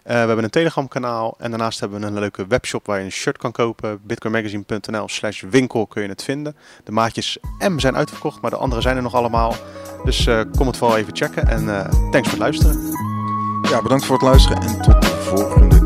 we 0.03 0.13
hebben 0.13 0.43
een 0.43 0.49
Telegram 0.49 0.87
kanaal 0.87 1.35
en 1.37 1.49
daarnaast 1.49 1.79
hebben 1.79 1.99
we 1.99 2.05
een 2.05 2.19
leuke 2.19 2.47
webshop 2.47 2.85
waar 2.85 2.99
je 2.99 3.05
een 3.05 3.11
shirt 3.11 3.37
kan 3.37 3.51
kopen. 3.51 3.99
bitcoinmagazine.nl 4.03 5.07
slash 5.07 5.41
winkel 5.49 5.87
kun 5.87 6.01
je 6.01 6.09
het 6.09 6.23
vinden. 6.23 6.55
De 6.83 6.91
maatjes 6.91 7.37
M 7.59 7.79
zijn 7.79 7.95
uitverkocht, 7.95 8.41
maar 8.41 8.51
de 8.51 8.57
andere 8.57 8.81
zijn 8.81 8.95
er 8.95 9.01
nog 9.01 9.15
allemaal. 9.15 9.55
Dus 10.03 10.27
kom 10.57 10.67
het 10.67 10.77
vooral 10.77 10.97
even 10.97 11.15
checken 11.15 11.47
en 11.47 11.65
thanks 12.11 12.29
voor 12.29 12.37
het 12.37 12.37
luisteren. 12.37 12.79
Ja, 13.69 13.81
bedankt 13.81 14.05
voor 14.05 14.15
het 14.15 14.25
luisteren 14.25 14.61
en 14.61 14.81
tot 14.81 15.01
de 15.01 15.07
volgende 15.07 15.80